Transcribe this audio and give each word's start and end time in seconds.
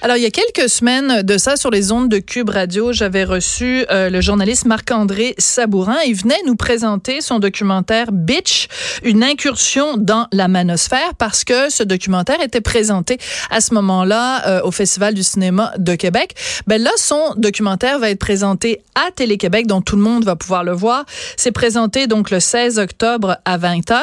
Alors, 0.00 0.16
il 0.16 0.22
y 0.22 0.26
a 0.26 0.30
quelques 0.30 0.68
semaines 0.68 1.22
de 1.22 1.38
ça, 1.38 1.56
sur 1.56 1.70
les 1.70 1.92
ondes 1.92 2.08
de 2.08 2.18
Cube 2.18 2.48
Radio, 2.48 2.92
j'avais 2.92 3.24
reçu 3.24 3.84
euh, 3.90 4.08
le 4.08 4.20
journaliste 4.20 4.64
Marc-André 4.64 5.34
Sabourin. 5.38 5.98
Il 6.06 6.14
venait 6.14 6.40
nous 6.46 6.56
présenter 6.56 7.20
son 7.20 7.38
documentaire 7.38 8.10
Bitch, 8.10 8.68
une 9.02 9.22
incursion 9.22 9.96
dans 9.96 10.26
la 10.32 10.48
manosphère, 10.48 11.14
parce 11.18 11.44
que 11.44 11.70
ce 11.70 11.82
documentaire 11.82 12.40
était 12.40 12.60
présenté 12.60 13.18
à 13.50 13.60
ce 13.60 13.74
moment-là 13.74 14.48
euh, 14.48 14.62
au 14.62 14.70
Festival 14.70 15.14
du 15.14 15.22
cinéma 15.22 15.72
de 15.78 15.94
Québec. 15.94 16.34
Ben 16.66 16.82
là, 16.82 16.90
son 16.96 17.34
documentaire 17.36 17.98
va 17.98 18.10
être 18.10 18.18
présenté 18.18 18.82
à 18.94 19.10
Télé-Québec, 19.10 19.66
dont 19.66 19.82
tout 19.82 19.96
le 19.96 20.02
monde 20.02 20.24
va 20.24 20.36
pouvoir 20.36 20.64
le 20.64 20.72
voir. 20.72 21.04
C'est 21.36 21.52
présenté 21.52 22.06
donc 22.06 22.30
le 22.30 22.40
16 22.40 22.78
octobre 22.78 23.36
à 23.44 23.58
20h. 23.58 24.00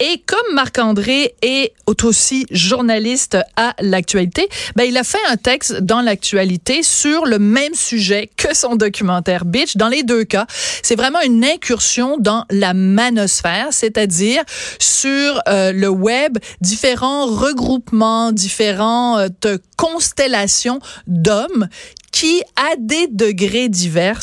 Et 0.00 0.22
comme 0.26 0.54
Marc-André 0.54 1.34
est 1.42 1.72
aussi 2.04 2.46
journaliste 2.50 3.36
à 3.56 3.74
l'actualité, 3.80 4.48
ben 4.76 4.84
il 4.84 4.96
a 4.96 5.04
fait 5.04 5.23
un 5.28 5.36
texte 5.36 5.74
dans 5.80 6.00
l'actualité 6.00 6.82
sur 6.82 7.24
le 7.24 7.38
même 7.38 7.74
sujet 7.74 8.30
que 8.36 8.54
son 8.54 8.76
documentaire 8.76 9.44
Bitch. 9.44 9.76
Dans 9.76 9.88
les 9.88 10.02
deux 10.02 10.24
cas, 10.24 10.46
c'est 10.82 10.96
vraiment 10.96 11.20
une 11.20 11.44
incursion 11.44 12.16
dans 12.18 12.44
la 12.50 12.74
manosphère, 12.74 13.68
c'est-à-dire 13.70 14.42
sur 14.78 15.40
euh, 15.48 15.72
le 15.72 15.88
web, 15.88 16.38
différents 16.60 17.26
regroupements, 17.26 18.32
différentes 18.32 19.46
euh, 19.46 19.58
constellations 19.76 20.80
d'hommes 21.06 21.68
qui, 22.12 22.42
à 22.56 22.76
des 22.78 23.08
degrés 23.08 23.68
divers, 23.68 24.22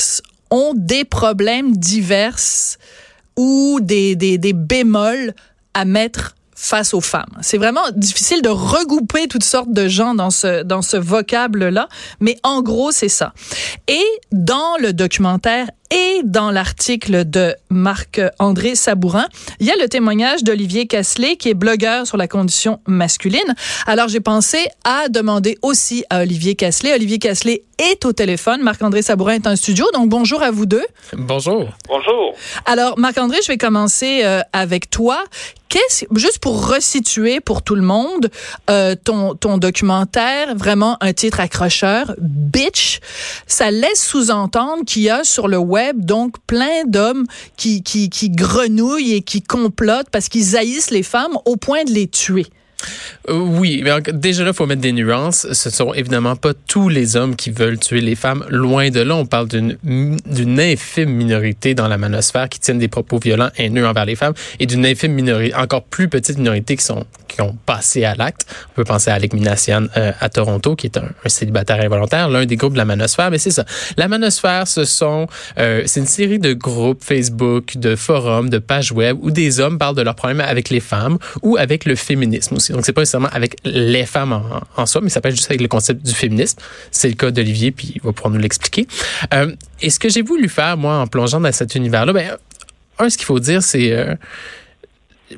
ont 0.50 0.74
des 0.76 1.06
problèmes 1.06 1.76
divers 1.76 2.38
ou 3.38 3.80
des, 3.82 4.16
des, 4.16 4.38
des 4.38 4.54
bémols 4.54 5.34
à 5.74 5.86
mettre 5.86 6.36
face 6.62 6.94
aux 6.94 7.02
femmes. 7.02 7.38
C'est 7.42 7.58
vraiment 7.58 7.82
difficile 7.96 8.44
de 8.44 8.50
regrouper 8.50 9.28
toutes 9.28 9.44
sortes 9.44 9.74
de 9.74 9.88
gens 9.88 10.14
dans 10.14 10.30
ce 10.30 10.62
dans 10.62 10.84
ce 10.84 10.96
vocable 10.96 11.70
là, 11.70 11.90
mais 12.20 12.38
en 12.44 12.62
gros 12.62 12.92
c'est 12.92 13.10
ça. 13.10 13.34
Et 13.88 14.04
dans 14.32 14.78
le 14.80 14.94
documentaire 14.94 15.68
et 15.92 16.22
dans 16.24 16.52
l'article 16.52 17.30
de 17.30 17.54
Marc-André 17.70 18.76
Sabourin, 18.76 19.28
il 19.60 19.68
y 19.68 19.72
a 19.72 19.76
le 19.76 19.90
témoignage 19.90 20.44
d'Olivier 20.44 20.88
Casselet, 20.88 21.36
qui 21.36 21.50
est 21.50 21.54
blogueur 21.54 22.08
sur 22.08 22.18
la 22.18 22.28
condition 22.28 22.80
masculine. 22.88 23.56
Alors, 23.86 24.08
j'ai 24.08 24.22
pensé 24.22 24.58
à 24.86 25.10
demander 25.10 25.58
aussi 25.62 26.06
à 26.10 26.22
Olivier 26.22 26.56
Casselet. 26.56 26.94
Olivier 26.94 27.20
Casselet 27.20 27.64
est 27.78 28.06
au 28.06 28.14
téléphone. 28.14 28.62
Marc-André 28.62 29.02
Sabourin 29.02 29.34
est 29.34 29.48
en 29.48 29.56
studio. 29.56 29.86
Donc, 29.94 30.10
bonjour 30.10 30.42
à 30.42 30.52
vous 30.52 30.66
deux. 30.66 30.86
Bonjour. 31.14 31.68
Bonjour. 31.88 32.34
Alors, 32.66 32.98
Marc-André, 32.98 33.40
je 33.44 33.48
vais 33.48 33.58
commencer 33.58 34.22
euh, 34.24 34.42
avec 34.54 34.90
toi. 34.90 35.24
Qu'est-ce, 35.68 36.04
juste 36.16 36.40
pour 36.40 36.68
resituer 36.68 37.40
pour 37.40 37.62
tout 37.62 37.76
le 37.76 37.82
monde, 37.82 38.30
euh, 38.70 38.94
ton, 39.02 39.36
ton 39.36 39.58
documentaire, 39.58 40.54
vraiment 40.54 40.98
un 41.00 41.14
titre 41.14 41.40
accrocheur, 41.40 42.14
Bitch, 42.20 43.00
ça 43.48 43.72
laisse 43.72 44.06
sous-entendre 44.06 44.84
qu'il 44.86 45.04
y 45.04 45.10
a 45.10 45.24
sur 45.24 45.48
le 45.48 45.58
web 45.58 45.81
donc 45.96 46.36
plein 46.48 46.84
d'hommes 46.86 47.26
qui, 47.58 47.84
qui, 47.84 48.30
grenouillent 48.30 49.14
et 49.14 49.22
qui 49.22 49.42
complotent 49.42 50.10
parce 50.12 50.30
qu'ils 50.30 50.58
haïssent 50.58 50.92
les 50.92 51.04
femmes 51.04 51.38
au 51.46 51.56
point 51.58 51.84
de 51.84 51.92
les 51.92 52.08
tuer. 52.08 52.48
Euh, 53.30 53.38
oui, 53.38 53.82
mais 53.84 53.92
déjà 54.14 54.44
là, 54.44 54.52
il 54.52 54.56
faut 54.56 54.66
mettre 54.66 54.82
des 54.82 54.92
nuances. 54.92 55.48
Ce 55.54 55.70
sont 55.70 55.94
évidemment 55.94 56.36
pas 56.36 56.54
tous 56.54 56.90
les 56.90 57.16
hommes 57.16 57.36
qui 57.36 57.52
veulent 57.52 57.78
tuer 57.78 58.02
les 58.02 58.16
femmes. 58.16 58.44
Loin 58.50 58.90
de 58.90 59.02
là, 59.02 59.16
on 59.16 59.26
parle 59.26 59.48
d'une 59.48 60.60
infime 60.60 61.12
minorité 61.12 61.76
dans 61.76 61.88
la 61.88 61.98
manosphère 61.98 62.50
qui 62.50 62.60
tiennent 62.60 62.80
des 62.80 62.88
propos 62.88 63.20
violents, 63.20 63.50
haineux 63.58 63.86
envers 63.86 64.06
les 64.06 64.16
femmes, 64.16 64.34
et 64.60 64.66
d'une 64.66 64.86
infime 64.86 65.14
minorité, 65.14 65.54
encore 65.56 65.84
plus 65.84 66.08
petite 66.08 66.38
minorité 66.38 66.76
qui 66.76 66.84
sont 66.84 67.06
qui 67.32 67.42
ont 67.42 67.56
passé 67.66 68.04
à 68.04 68.16
l'acte. 68.16 68.46
On 68.72 68.76
peut 68.76 68.84
penser 68.84 69.10
à 69.10 69.16
Alec 69.16 69.34
Minassian 69.34 69.88
euh, 69.98 70.12
à 70.20 70.30
Toronto, 70.30 70.76
qui 70.76 70.88
est 70.88 70.98
un, 70.98 71.10
célibataire 71.26 71.80
involontaire, 71.82 72.30
l'un 72.30 72.46
des 72.46 72.56
groupes 72.56 72.74
de 72.74 72.78
la 72.78 72.86
manosphère. 72.86 73.32
Mais 73.32 73.38
c'est 73.38 73.52
ça. 73.52 73.66
La 73.98 74.08
manosphère, 74.08 74.68
ce 74.68 74.86
sont 74.86 75.28
euh, 75.58 75.84
c'est 75.86 76.00
une 76.00 76.08
série 76.08 76.40
de 76.40 76.54
groupes 76.54 77.04
Facebook, 77.04 77.78
de 77.78 77.96
forums, 77.96 78.50
de 78.50 78.60
pages 78.60 78.92
web 78.92 79.18
où 79.22 79.32
des 79.32 79.60
hommes 79.60 79.78
parlent 79.78 79.96
de 79.96 80.02
leurs 80.02 80.16
problèmes 80.16 80.42
avec 80.42 80.70
les 80.70 80.80
femmes 80.80 81.18
ou 81.42 81.58
avec 81.58 81.86
le 81.86 81.96
féminisme 81.96 82.56
aussi. 82.56 82.74
Donc 82.74 82.86
c'est 82.86 82.94
pas 82.94 83.02
nécessairement 83.02 83.30
avec 83.32 83.56
les 83.64 84.06
femmes 84.06 84.42
en, 84.76 84.86
soi, 84.86 85.02
mais 85.02 85.10
ça 85.10 85.22
peut 85.22 85.30
être 85.30 85.36
juste 85.36 85.50
avec 85.50 85.62
le 85.62 85.68
concept 85.68 86.06
du 86.06 86.14
féminisme. 86.14 86.60
C'est 86.92 87.08
le 87.08 87.16
cas 87.16 87.32
d'Olivier, 87.32 87.72
puis 87.72 87.94
il 87.96 88.02
va 88.02 88.12
pouvoir 88.12 88.34
nous 88.34 88.40
l'expliquer. 88.40 88.88
Euh, 89.34 89.54
et 89.82 89.90
ce 89.90 90.00
que 90.00 90.10
j'ai 90.10 90.22
voulu 90.22 90.50
faire, 90.50 90.78
moi, 90.78 90.98
en 90.98 91.08
plongeant 91.08 91.40
dans 91.40 91.52
cet 91.52 91.76
univers-là, 91.76 92.14
ben, 92.14 92.38
un, 93.00 93.10
ce 93.10 93.18
qu'il 93.18 93.26
faut 93.26 93.40
dire, 93.40 93.64
c'est... 93.64 93.92
Euh, 93.92 94.16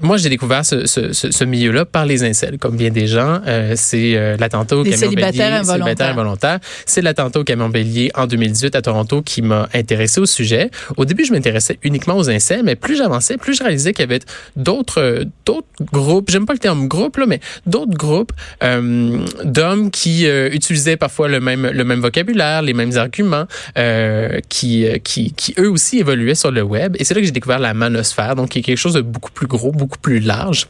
moi, 0.01 0.17
j'ai 0.17 0.29
découvert 0.29 0.65
ce, 0.65 0.85
ce, 0.85 1.11
ce, 1.13 1.43
milieu-là 1.43 1.85
par 1.85 2.05
les 2.05 2.23
incels, 2.23 2.57
comme 2.57 2.75
bien 2.77 2.89
des 2.89 3.07
gens. 3.07 3.41
Euh, 3.45 3.73
c'est 3.75 4.15
euh, 4.15 4.37
l'attentat 4.37 4.77
au 4.77 4.83
camion 4.83 5.09
bélier, 5.11 5.41
involontaire. 5.41 6.59
C'est 6.85 7.01
l'attentat 7.01 7.39
au 7.39 7.43
camion 7.43 7.69
bélier 7.69 8.11
en 8.15 8.27
2018 8.27 8.75
à 8.75 8.81
Toronto 8.81 9.21
qui 9.21 9.41
m'a 9.41 9.67
intéressé 9.73 10.19
au 10.19 10.25
sujet. 10.25 10.69
Au 10.97 11.05
début, 11.05 11.25
je 11.25 11.33
m'intéressais 11.33 11.79
uniquement 11.83 12.17
aux 12.17 12.29
incels, 12.29 12.63
mais 12.63 12.75
plus 12.75 12.97
j'avançais, 12.97 13.37
plus 13.37 13.53
je 13.53 13.63
réalisais 13.63 13.93
qu'il 13.93 14.01
y 14.01 14.09
avait 14.09 14.23
d'autres 14.55 15.25
d'autres 15.45 15.67
groupes. 15.91 16.29
J'aime 16.29 16.45
pas 16.45 16.53
le 16.53 16.59
terme 16.59 16.87
groupe 16.87 17.17
là, 17.17 17.25
mais 17.25 17.39
d'autres 17.65 17.97
groupes 17.97 18.31
euh, 18.63 19.25
d'hommes 19.43 19.91
qui 19.91 20.27
euh, 20.27 20.49
utilisaient 20.51 20.97
parfois 20.97 21.27
le 21.27 21.39
même 21.39 21.67
le 21.67 21.83
même 21.83 21.99
vocabulaire, 21.99 22.61
les 22.61 22.73
mêmes 22.73 22.97
arguments, 22.97 23.45
euh, 23.77 24.39
qui 24.49 24.85
qui 25.03 25.33
qui 25.33 25.53
eux 25.59 25.69
aussi 25.69 25.99
évoluaient 25.99 26.35
sur 26.35 26.51
le 26.51 26.61
web. 26.61 26.95
Et 26.99 27.03
c'est 27.03 27.13
là 27.13 27.21
que 27.21 27.25
j'ai 27.25 27.31
découvert 27.31 27.59
la 27.59 27.73
manosphère, 27.73 28.35
donc 28.35 28.49
qui 28.49 28.59
est 28.59 28.61
quelque 28.61 28.77
chose 28.77 28.93
de 28.93 29.01
beaucoup 29.01 29.31
plus 29.31 29.47
gros 29.47 29.71
beaucoup 29.83 29.99
plus 29.99 30.19
large. 30.19 30.67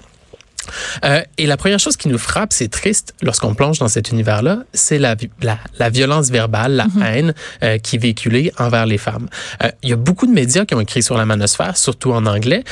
Euh, 1.04 1.22
et 1.38 1.46
la 1.46 1.58
première 1.58 1.80
chose 1.80 1.98
qui 1.98 2.08
nous 2.08 2.18
frappe, 2.18 2.54
c'est 2.54 2.70
triste 2.70 3.14
lorsqu'on 3.22 3.54
plonge 3.56 3.80
dans 3.80 3.88
cet 3.88 4.12
univers-là, 4.12 4.64
c'est 4.74 4.98
la, 4.98 5.16
la, 5.42 5.58
la, 5.80 5.90
violence 5.90 6.30
verbale, 6.30 6.74
la 6.74 6.86
mhm. 6.86 7.04
haine 7.04 7.34
euh, 7.64 7.78
qui 7.78 7.96
est 7.98 8.00
véhiculée 8.00 8.52
envers 8.58 8.86
les 8.86 8.98
femmes. 8.98 9.28
Euh, 9.64 9.70
il 9.82 9.90
y 9.90 9.94
a 9.94 9.96
beaucoup 9.96 10.28
de 10.28 10.32
médias 10.32 10.66
qui 10.66 10.76
ont 10.76 10.82
écrit 10.82 11.04
sur 11.04 11.18
la 11.18 11.26
manosphère, 11.26 11.78
surtout 11.78 12.12
en 12.12 12.26
anglais, 12.26 12.64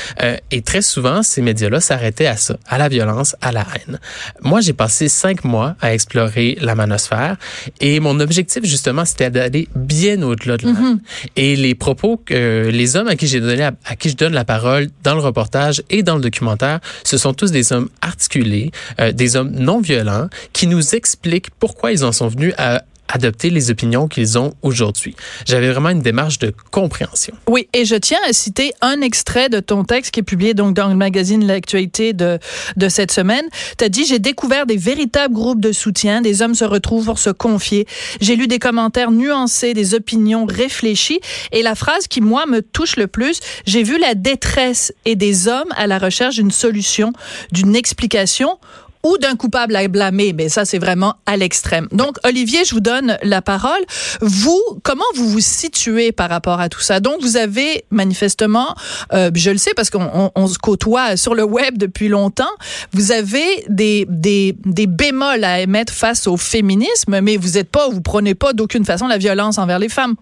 et 0.51 0.62
très 0.62 0.81
souvent, 0.81 1.24
ces 1.24 1.41
médias-là 1.41 1.80
s'arrêtaient 1.80 2.25
à 2.25 2.38
ça, 2.38 2.57
à 2.68 2.78
la 2.78 2.90
violence, 2.90 3.35
à 3.41 3.51
la 3.51 3.66
haine. 3.75 4.00
Moi, 4.41 4.62
j'ai 4.62 4.74
passé 4.74 5.09
cinq 5.09 5.44
mois 5.44 5.75
à 5.81 5.94
explorer 5.94 6.57
la 6.62 6.75
manosphère, 6.75 7.38
et 7.80 8.00
mon 8.00 8.19
objectif, 8.19 8.63
justement, 8.66 9.06
c'était 9.06 9.30
d'aller 9.30 9.68
bien 9.75 10.22
au-delà 10.22 10.57
de 10.57 10.66
la 10.66 10.74
mhm. 10.74 11.00
Et 11.35 11.56
les 11.56 11.75
propos 11.75 12.18
que 12.18 12.69
les 12.72 12.96
hommes 12.96 13.07
à 13.07 13.16
qui 13.16 13.28
j'ai 13.28 13.41
donné, 13.41 13.63
à, 13.63 13.72
à 13.85 13.96
qui 13.96 14.09
je 14.09 14.16
donne 14.16 14.34
la 14.34 14.46
parole 14.46 14.90
dans 15.03 15.16
le 15.16 15.22
reportage 15.22 15.84
et 15.90 16.03
dans 16.03 16.16
le 16.16 16.22
documentaire, 16.22 16.80
ce 17.03 17.18
sont 17.18 17.34
tous 17.34 17.51
des 17.51 17.74
hommes 17.74 17.81
articulés, 18.02 18.72
euh, 19.00 19.12
des 19.12 19.36
hommes 19.36 19.52
non 19.52 19.81
violents, 19.81 20.30
qui 20.53 20.68
nous 20.68 20.96
expliquent 20.96 21.50
pourquoi 21.59 21.92
ils 21.92 22.03
en 22.03 22.12
sont 22.12 22.28
venus 22.28 22.53
à 22.58 22.84
adopter 23.12 23.50
les 23.50 23.72
opinions 23.72 24.08
qu'ils 24.08 24.38
ont 24.38 24.54
aujourd'hui. 24.62 25.16
J'avais 25.46 25.72
vraiment 25.72 25.90
une 25.90 26.02
démarche 26.02 26.40
de 26.40 26.54
compréhension. 26.72 27.34
Oui, 27.48 27.68
et 27.74 27.86
je 27.86 27.96
tiens 27.96 28.20
à 28.28 28.34
citer 28.34 28.74
un 28.82 29.02
extrait 29.02 29.50
de 29.50 29.60
ton 29.60 29.84
texte 29.84 30.12
qui 30.12 30.22
est 30.22 30.24
publié 30.24 30.54
donc 30.54 30.76
dans 30.76 30.88
le 30.88 30.96
magazine 30.96 31.46
L'actualité 31.46 32.14
de, 32.14 32.40
de 32.78 32.90
cette 32.90 33.12
semaine. 33.12 33.46
Tu 33.78 33.84
as 33.84 33.90
dit, 33.90 34.06
j'ai 34.06 34.20
découvert 34.20 34.66
des 34.66 34.78
véritables 34.78 35.34
groupes 35.34 35.60
de 35.60 35.72
soutien, 35.72 36.22
des 36.22 36.42
hommes 36.42 36.56
se 36.56 36.66
retrouvent 36.66 37.06
pour 37.06 37.20
se 37.20 37.30
confier. 37.30 37.88
J'ai 38.19 38.36
lu 38.36 38.48
des 38.48 38.60
commentaires 38.60 39.12
nuancés, 39.12 39.74
des 39.74 39.94
opinions 39.94 40.46
réfléchies. 40.46 41.19
Et 41.52 41.62
la 41.64 41.75
phrase 41.75 42.07
qui, 42.07 42.22
moi, 42.22 42.46
me 42.46 42.62
touche 42.62 42.96
le 42.96 43.07
plus, 43.07 43.40
j'ai 43.66 43.84
vu 43.84 43.98
la 43.98 44.16
détresse 44.16 44.94
et 45.06 45.16
des 45.16 45.48
hommes 45.48 45.72
à 45.75 45.88
la 45.88 45.98
recherche 45.98 46.36
d'une 46.36 46.52
solution, 46.52 47.12
d'une 47.52 47.75
explication 47.75 48.60
ou 49.03 49.18
d'un 49.18 49.36
coupable 49.36 49.75
à 49.75 49.88
blâmer, 49.88 50.33
mais 50.33 50.50
ça 50.50 50.65
c'est 50.65 50.80
vraiment 50.80 51.15
à 51.25 51.38
l'extrême. 51.38 51.88
Donc 51.92 52.18
Olivier, 52.24 52.63
je 52.65 52.74
vous 52.74 52.81
donne 52.81 53.18
la 53.24 53.42
parole. 53.42 53.81
Vous, 54.21 54.62
comment 54.83 55.06
vous 55.15 55.27
vous 55.27 55.39
situez 55.39 56.12
par 56.12 56.30
rapport 56.30 56.59
à 56.59 56.69
tout 56.69 56.80
ça? 56.80 57.00
Donc 57.00 57.21
vous 57.21 57.38
avez 57.38 57.86
manifestement, 57.92 58.75
euh, 59.13 59.31
je 59.33 59.51
le 59.51 59.57
sais 59.57 59.74
parce 59.75 59.89
qu'on 59.89 60.31
on, 60.36 60.48
se 60.48 60.57
côtoie 60.57 61.18
sur 61.18 61.36
le 61.36 61.44
web 61.44 61.77
depuis 61.77 62.07
longtemps, 62.07 62.51
vous 62.94 63.12
avez 63.12 63.63
des, 63.68 64.06
des, 64.09 64.56
des 64.65 64.88
bémols 64.88 65.44
à 65.44 65.62
émettre 65.62 65.94
face 65.94 66.27
au 66.27 66.38
féminisme, 66.38 67.19
mais 67.21 67.38
vous 67.38 67.57
êtes 67.57 67.69
pas, 67.69 67.88
vous 67.89 68.01
prenez 68.01 68.36
pas 68.36 68.54
d'aucune 68.54 68.86
façon 68.86 69.07
la 69.07 69.18
violence 69.18 69.57
envers 69.57 69.80
les 69.80 69.89
femmes. 69.89 70.15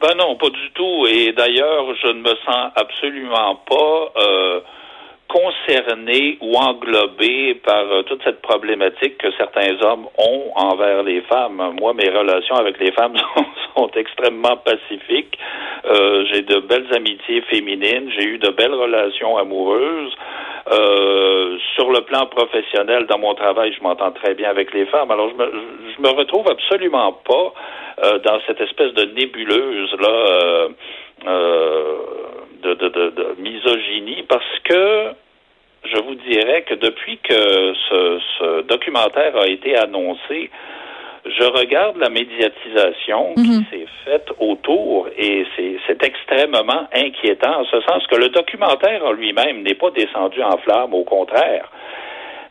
Ben 0.00 0.14
non, 0.16 0.36
pas 0.36 0.50
du 0.50 0.70
tout. 0.74 1.06
Et 1.06 1.32
d'ailleurs, 1.32 1.86
je 2.02 2.08
ne 2.08 2.20
me 2.20 2.34
sens 2.44 2.72
absolument 2.76 3.56
pas. 3.66 4.12
Euh, 4.18 4.60
concerné 5.34 6.38
ou 6.40 6.56
englobé 6.56 7.54
par 7.66 7.84
euh, 7.90 8.02
toute 8.02 8.22
cette 8.22 8.40
problématique 8.40 9.18
que 9.18 9.32
certains 9.32 9.74
hommes 9.82 10.06
ont 10.16 10.52
envers 10.54 11.02
les 11.02 11.22
femmes. 11.22 11.74
Moi, 11.80 11.92
mes 11.94 12.08
relations 12.08 12.54
avec 12.54 12.78
les 12.78 12.92
femmes 12.92 13.16
sont, 13.74 13.90
extrêmement 13.96 14.56
pacifiques. 14.58 15.36
Euh, 15.86 16.24
j'ai 16.30 16.42
de 16.42 16.60
belles 16.60 16.86
amitiés 16.94 17.42
féminines, 17.50 18.10
j'ai 18.16 18.24
eu 18.24 18.38
de 18.38 18.50
belles 18.50 18.74
relations 18.74 19.36
amoureuses. 19.36 20.14
Euh, 20.72 21.58
sur 21.74 21.90
le 21.90 22.00
plan 22.02 22.24
professionnel, 22.26 23.04
dans 23.06 23.18
mon 23.18 23.34
travail, 23.34 23.74
je 23.76 23.82
m'entends 23.82 24.12
très 24.12 24.34
bien 24.34 24.48
avec 24.48 24.72
les 24.72 24.86
femmes. 24.86 25.10
Alors, 25.10 25.28
je 25.28 25.34
me, 25.34 25.52
je 25.94 26.00
me 26.00 26.08
retrouve 26.08 26.48
absolument 26.48 27.12
pas 27.12 27.52
euh, 28.02 28.18
dans 28.20 28.38
cette 28.46 28.60
espèce 28.60 28.94
de 28.94 29.04
nébuleuse 29.12 29.94
là 30.00 30.68
euh, 31.26 31.98
de, 32.62 32.74
de, 32.74 32.88
de, 32.88 33.34
misogynie 33.38 34.24
parce 34.28 34.58
que 34.64 35.10
je 35.84 36.00
vous 36.02 36.14
dirais 36.14 36.62
que 36.62 36.74
depuis 36.74 37.18
que 37.18 37.74
ce, 37.88 38.20
ce 38.38 38.62
documentaire 38.62 39.36
a 39.36 39.46
été 39.46 39.76
annoncé, 39.76 40.50
je 41.26 41.44
regarde 41.44 41.96
la 41.96 42.10
médiatisation 42.10 43.34
qui 43.34 43.48
mhm. 43.48 43.64
s'est 43.70 43.86
faite 44.04 44.28
autour 44.38 45.08
et 45.16 45.46
c'est 45.86 46.02
extrêmement 46.02 46.86
inquiétant 46.92 47.60
en 47.60 47.64
ce 47.64 47.80
sens 47.80 48.06
que 48.08 48.16
le 48.16 48.28
documentaire 48.28 49.04
en 49.04 49.12
lui-même 49.12 49.62
n'est 49.62 49.74
pas 49.74 49.90
descendu 49.90 50.42
en 50.42 50.58
flammes, 50.58 50.92
au 50.92 51.04
contraire. 51.04 51.70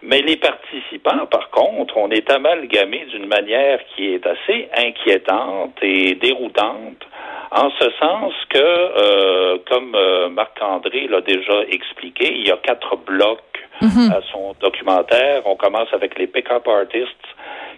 Mais 0.02 0.22
les 0.22 0.38
participants, 0.38 1.26
par 1.28 1.50
contre, 1.50 1.98
on 1.98 2.10
est 2.10 2.30
amalgamés 2.30 3.06
d'une 3.12 3.28
manière 3.28 3.80
qui 3.96 4.14
est 4.14 4.26
assez 4.26 4.68
inquiétante 4.76 5.78
et 5.82 6.16
déroutante, 6.16 7.08
en 7.56 7.70
ce 7.80 7.90
sens 8.00 8.34
que, 8.50 8.58
euh, 8.58 9.58
comme 9.70 9.94
euh, 9.96 10.30
Marc-André 10.30 11.08
l'a 11.08 11.22
déjà 11.22 11.62
expliqué, 11.70 12.34
il 12.34 12.48
y 12.48 12.52
a 12.52 12.58
quatre 12.58 12.98
blocs 12.98 13.40
mhm. 13.82 14.12
à 14.12 14.22
son 14.32 14.56
documentaire. 14.60 15.44
On 15.46 15.56
commence 15.56 15.88
avec 15.94 16.18
les 16.18 16.28
pick-up 16.28 16.68
artists, 16.68 17.28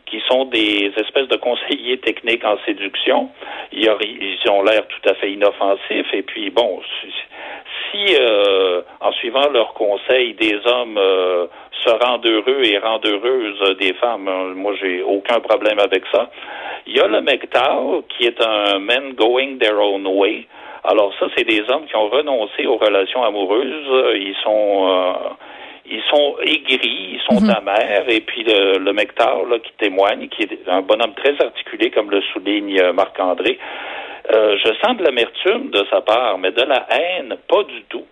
qui 0.06 0.22
sont 0.28 0.46
des 0.46 0.92
espèces 0.98 1.28
de 1.28 1.36
conseillers 1.38 1.98
techniques 1.98 2.46
en 2.46 2.58
séduction. 2.66 3.30
Ils, 3.72 3.90
ont 4.50 4.64
l'air 4.64 4.84
tout 4.88 5.10
à 5.10 5.16
fait 5.16 5.32
inoffensifs. 5.32 6.14
Et 6.14 6.22
puis, 6.22 6.50
bon, 6.50 6.80
si, 7.92 8.16
euh, 8.20 8.82
en 9.02 9.12
suivant 9.14 9.50
leurs 9.50 9.74
conseils, 9.74 10.34
des 10.34 10.60
hommes 10.66 10.98
euh, 10.98 11.48
se 11.84 11.90
rendent 11.90 12.26
heureux 12.26 12.64
et 12.64 12.78
rendent 12.78 13.06
heureuses 13.06 13.78
des 13.80 13.94
femmes, 13.94 14.28
euh, 14.28 14.54
moi, 14.54 14.74
j'ai 14.80 15.02
aucun 15.02 15.40
problème 15.40 15.80
avec 15.80 16.04
ça. 16.12 16.30
Il 16.86 16.96
y 16.96 17.00
a 17.00 17.08
le 17.08 17.22
MGTOW, 17.22 18.04
qui 18.10 18.26
est 18.26 18.42
un 18.46 18.80
men 18.80 19.14
going 19.14 19.58
their 19.58 19.80
own 19.80 20.06
way. 20.06 20.46
Alors 20.84 21.12
ça, 21.20 21.26
c'est 21.36 21.46
des 21.46 21.64
hommes 21.70 21.88
qui 21.88 21.96
ont 21.96 22.10
renoncé 22.10 22.68
aux 22.68 22.78
relations 22.78 23.24
amoureuses. 23.24 24.16
Ils 24.18 24.36
sont 24.44 25.18
ils 25.90 26.02
sont 26.10 26.36
aigris, 26.42 27.18
ils 27.18 27.22
sont 27.30 27.42
mhm. 27.42 27.50
amers, 27.50 28.06
et 28.10 28.22
puis 28.22 28.44
le, 28.44 28.80
le 28.80 28.94
Mectar 28.94 29.44
là, 29.46 29.60
qui 29.60 29.72
témoigne, 29.78 30.28
qui 30.30 30.44
est 30.44 30.68
un 30.68 30.82
bonhomme 30.82 31.14
très 31.16 31.36
articulé, 31.40 31.92
comme 31.92 32.12
le 32.12 32.22
souligne 32.34 32.80
euh, 32.80 32.94
Marc-André, 32.94 33.60
euh, 34.34 34.58
je 34.58 34.74
sens 34.84 34.98
de 34.98 35.04
l'amertume 35.04 35.70
de 35.70 35.86
sa 35.92 36.02
part, 36.02 36.38
mais 36.38 36.52
de 36.52 36.62
la 36.64 36.88
haine, 36.90 37.38
pas 37.48 37.64
du 37.64 37.84
tout. 37.90 38.06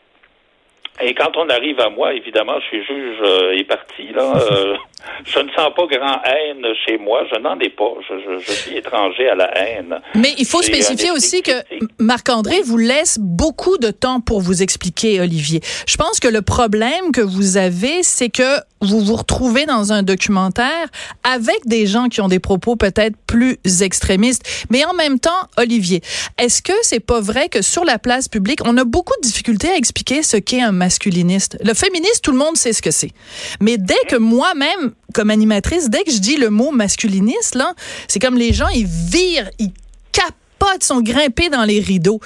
Et 1.02 1.14
quand 1.16 1.36
on 1.38 1.50
arrive 1.50 1.80
à 1.80 1.90
moi, 1.90 2.14
évidemment, 2.14 2.60
je 2.60 2.66
suis 2.68 2.86
juge 2.86 3.18
euh, 3.24 3.58
et 3.58 3.64
parti, 3.64 4.10
là. 4.14 4.34
Euh, 4.52 4.78
je 5.26 5.40
ne 5.40 5.50
sens 5.52 5.70
pas 5.76 5.86
grand 5.88 6.22
haine 6.24 6.66
chez 6.86 6.98
moi. 6.98 7.24
Je 7.32 7.40
n'en 7.40 7.60
ai 7.60 7.70
pas. 7.70 7.94
Je, 8.08 8.40
je, 8.40 8.52
suis 8.52 8.78
étranger 8.78 9.30
à 9.30 9.36
la 9.36 9.58
haine. 9.58 10.00
Mais 10.16 10.34
il 10.38 10.46
faut 10.46 10.62
spécifier 10.62 11.12
aussi 11.12 11.42
que 11.42 11.52
Marc-André 12.00 12.62
vous 12.64 12.78
laisse 12.78 13.18
beaucoup 13.20 13.78
de 13.78 13.92
temps 13.92 14.22
pour 14.22 14.42
vous 14.42 14.62
expliquer, 14.64 15.22
Olivier. 15.22 15.62
Je 15.88 15.98
pense 15.98 16.20
que 16.20 16.28
le 16.28 16.42
problème 16.42 17.12
que 17.14 17.22
vous 17.22 17.58
avez, 17.58 18.04
c'est 18.04 18.30
que 18.30 18.60
vous 18.82 19.00
vous 19.00 19.16
retrouvez 19.16 19.66
dans 19.66 19.94
un 19.94 20.04
documentaire 20.04 20.88
avec 21.24 21.66
des 21.66 21.88
gens 21.88 22.10
qui 22.10 22.22
ont 22.22 22.28
des 22.28 22.40
propos 22.40 22.76
peut-être 22.76 23.16
plus 23.28 23.58
extrémistes. 23.82 24.44
Mais 24.70 24.84
en 24.86 24.94
même 24.94 25.20
temps, 25.20 25.32
Olivier, 25.58 26.02
est-ce 26.38 26.62
que 26.62 26.74
c'est 26.82 27.00
pas 27.00 27.22
vrai 27.22 27.50
que 27.50 27.62
sur 27.62 27.86
la 27.86 27.98
place 27.98 28.28
publique, 28.28 28.60
on 28.66 28.78
a 28.78 28.84
beaucoup 28.84 29.14
de 29.22 29.28
difficultés 29.28 29.70
à 29.70 29.78
expliquer 29.78 30.24
ce 30.24 30.38
qu'est 30.38 30.62
un 30.62 30.72
masculiniste? 30.72 31.58
Le 31.64 31.74
féministe, 31.74 32.22
tout 32.24 32.32
le 32.32 32.38
monde 32.38 32.58
sait 32.58 32.74
ce 32.74 32.82
que 32.82 32.92
c'est. 32.92 33.12
Mais 33.62 33.78
dès 33.78 33.96
que 34.08 34.18
moi-même, 34.18 34.93
comme 35.14 35.30
animatrice, 35.30 35.90
dès 35.90 36.04
que 36.04 36.12
je 36.12 36.20
dis 36.20 36.38
le 36.38 36.50
mot 36.50 36.72
masculiniste, 36.72 37.56
là, 37.56 37.74
c'est 38.08 38.20
comme 38.20 38.38
les 38.38 38.54
gens, 38.54 38.68
ils 38.70 38.86
virent, 38.86 39.50
ils 39.60 39.72
capotent, 40.12 40.84
sont 40.84 41.02
grimpés 41.02 41.50
dans 41.50 41.64
les 41.64 41.80
rideaux. 41.80 42.20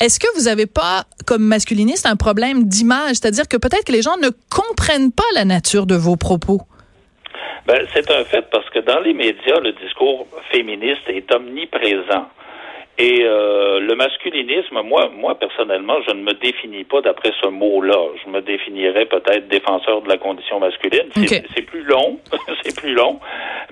Est-ce 0.00 0.18
que 0.18 0.26
vous 0.36 0.44
n'avez 0.44 0.66
pas, 0.66 1.04
comme 1.26 1.42
masculiniste, 1.42 2.06
un 2.06 2.16
problème 2.16 2.64
d'image? 2.64 3.16
C'est-à-dire 3.16 3.48
que 3.48 3.56
peut-être 3.56 3.84
que 3.84 3.92
les 3.92 4.02
gens 4.02 4.16
ne 4.18 4.30
comprennent 4.50 5.12
pas 5.12 5.24
la 5.34 5.44
nature 5.44 5.86
de 5.86 5.94
vos 5.94 6.16
propos. 6.16 6.60
Ben, 7.66 7.86
c'est 7.94 8.10
un 8.10 8.24
fait 8.24 8.44
parce 8.50 8.68
que 8.70 8.80
dans 8.80 9.00
les 9.00 9.14
médias, 9.14 9.58
le 9.60 9.72
discours 9.72 10.26
féministe 10.52 11.08
est 11.08 11.32
omniprésent. 11.32 12.28
Et 12.96 13.22
euh, 13.24 13.80
le 13.80 13.94
masculinisme, 13.96 14.80
moi, 14.82 15.10
moi 15.16 15.36
personnellement, 15.36 15.96
je 16.06 16.14
ne 16.14 16.22
me 16.22 16.32
définis 16.34 16.84
pas 16.84 17.00
d'après 17.00 17.32
ce 17.42 17.48
mot-là. 17.48 17.98
Je 18.24 18.30
me 18.30 18.40
définirais 18.40 19.06
peut-être 19.06 19.48
défenseur 19.48 20.02
de 20.02 20.08
la 20.08 20.16
condition 20.16 20.60
masculine. 20.60 21.08
C'est 21.16 21.66
plus 21.66 21.82
long, 21.82 22.20
c'est 22.62 22.78
plus 22.80 22.94
long, 22.94 23.18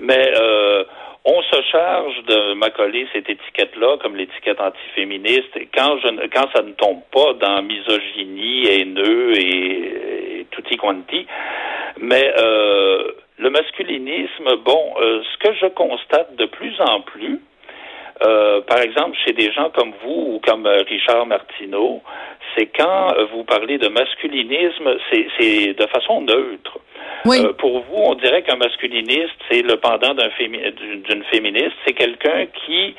mais 0.01 0.31
euh, 0.35 0.83
on 1.23 1.41
se 1.41 1.61
charge 1.71 2.21
de 2.25 2.53
m'accoler 2.55 3.07
cette 3.13 3.29
étiquette-là 3.29 3.97
comme 4.01 4.17
l'étiquette 4.17 4.59
antiféministe. 4.59 5.57
Quand 5.73 5.97
je, 5.99 6.27
quand 6.27 6.49
ça 6.53 6.61
ne 6.61 6.73
tombe 6.73 6.99
pas 7.11 7.33
dans 7.39 7.61
misogynie, 7.61 8.67
haineux 8.67 9.39
et, 9.39 10.39
et 10.39 10.47
tutti 10.51 10.75
quanti, 10.75 11.25
mais 11.97 12.33
euh, 12.37 13.11
le 13.37 13.49
masculinisme, 13.49 14.55
bon, 14.65 14.93
euh, 14.99 15.21
ce 15.23 15.37
que 15.47 15.53
je 15.55 15.67
constate 15.67 16.35
de 16.35 16.45
plus 16.45 16.75
en 16.81 17.01
plus, 17.01 17.39
euh, 18.21 18.61
par 18.61 18.79
exemple, 18.79 19.17
chez 19.25 19.33
des 19.33 19.51
gens 19.51 19.69
comme 19.71 19.93
vous 20.03 20.35
ou 20.35 20.41
comme 20.45 20.65
euh, 20.65 20.83
Richard 20.87 21.25
Martineau, 21.25 22.01
c'est 22.55 22.67
quand 22.67 23.13
euh, 23.17 23.25
vous 23.33 23.43
parlez 23.43 23.77
de 23.77 23.87
masculinisme, 23.87 24.97
c'est 25.09 25.73
de 25.73 25.87
façon 25.87 26.21
neutre. 26.21 26.79
Pour 27.57 27.79
vous, 27.81 27.95
on 27.95 28.15
dirait 28.15 28.43
qu'un 28.43 28.55
masculiniste, 28.55 29.35
c'est 29.49 29.61
le 29.61 29.77
pendant 29.77 30.13
d'un 30.13 30.29
d'une 30.37 31.23
féministe. 31.31 31.73
C'est 31.85 31.93
quelqu'un 31.93 32.45
qui 32.65 32.95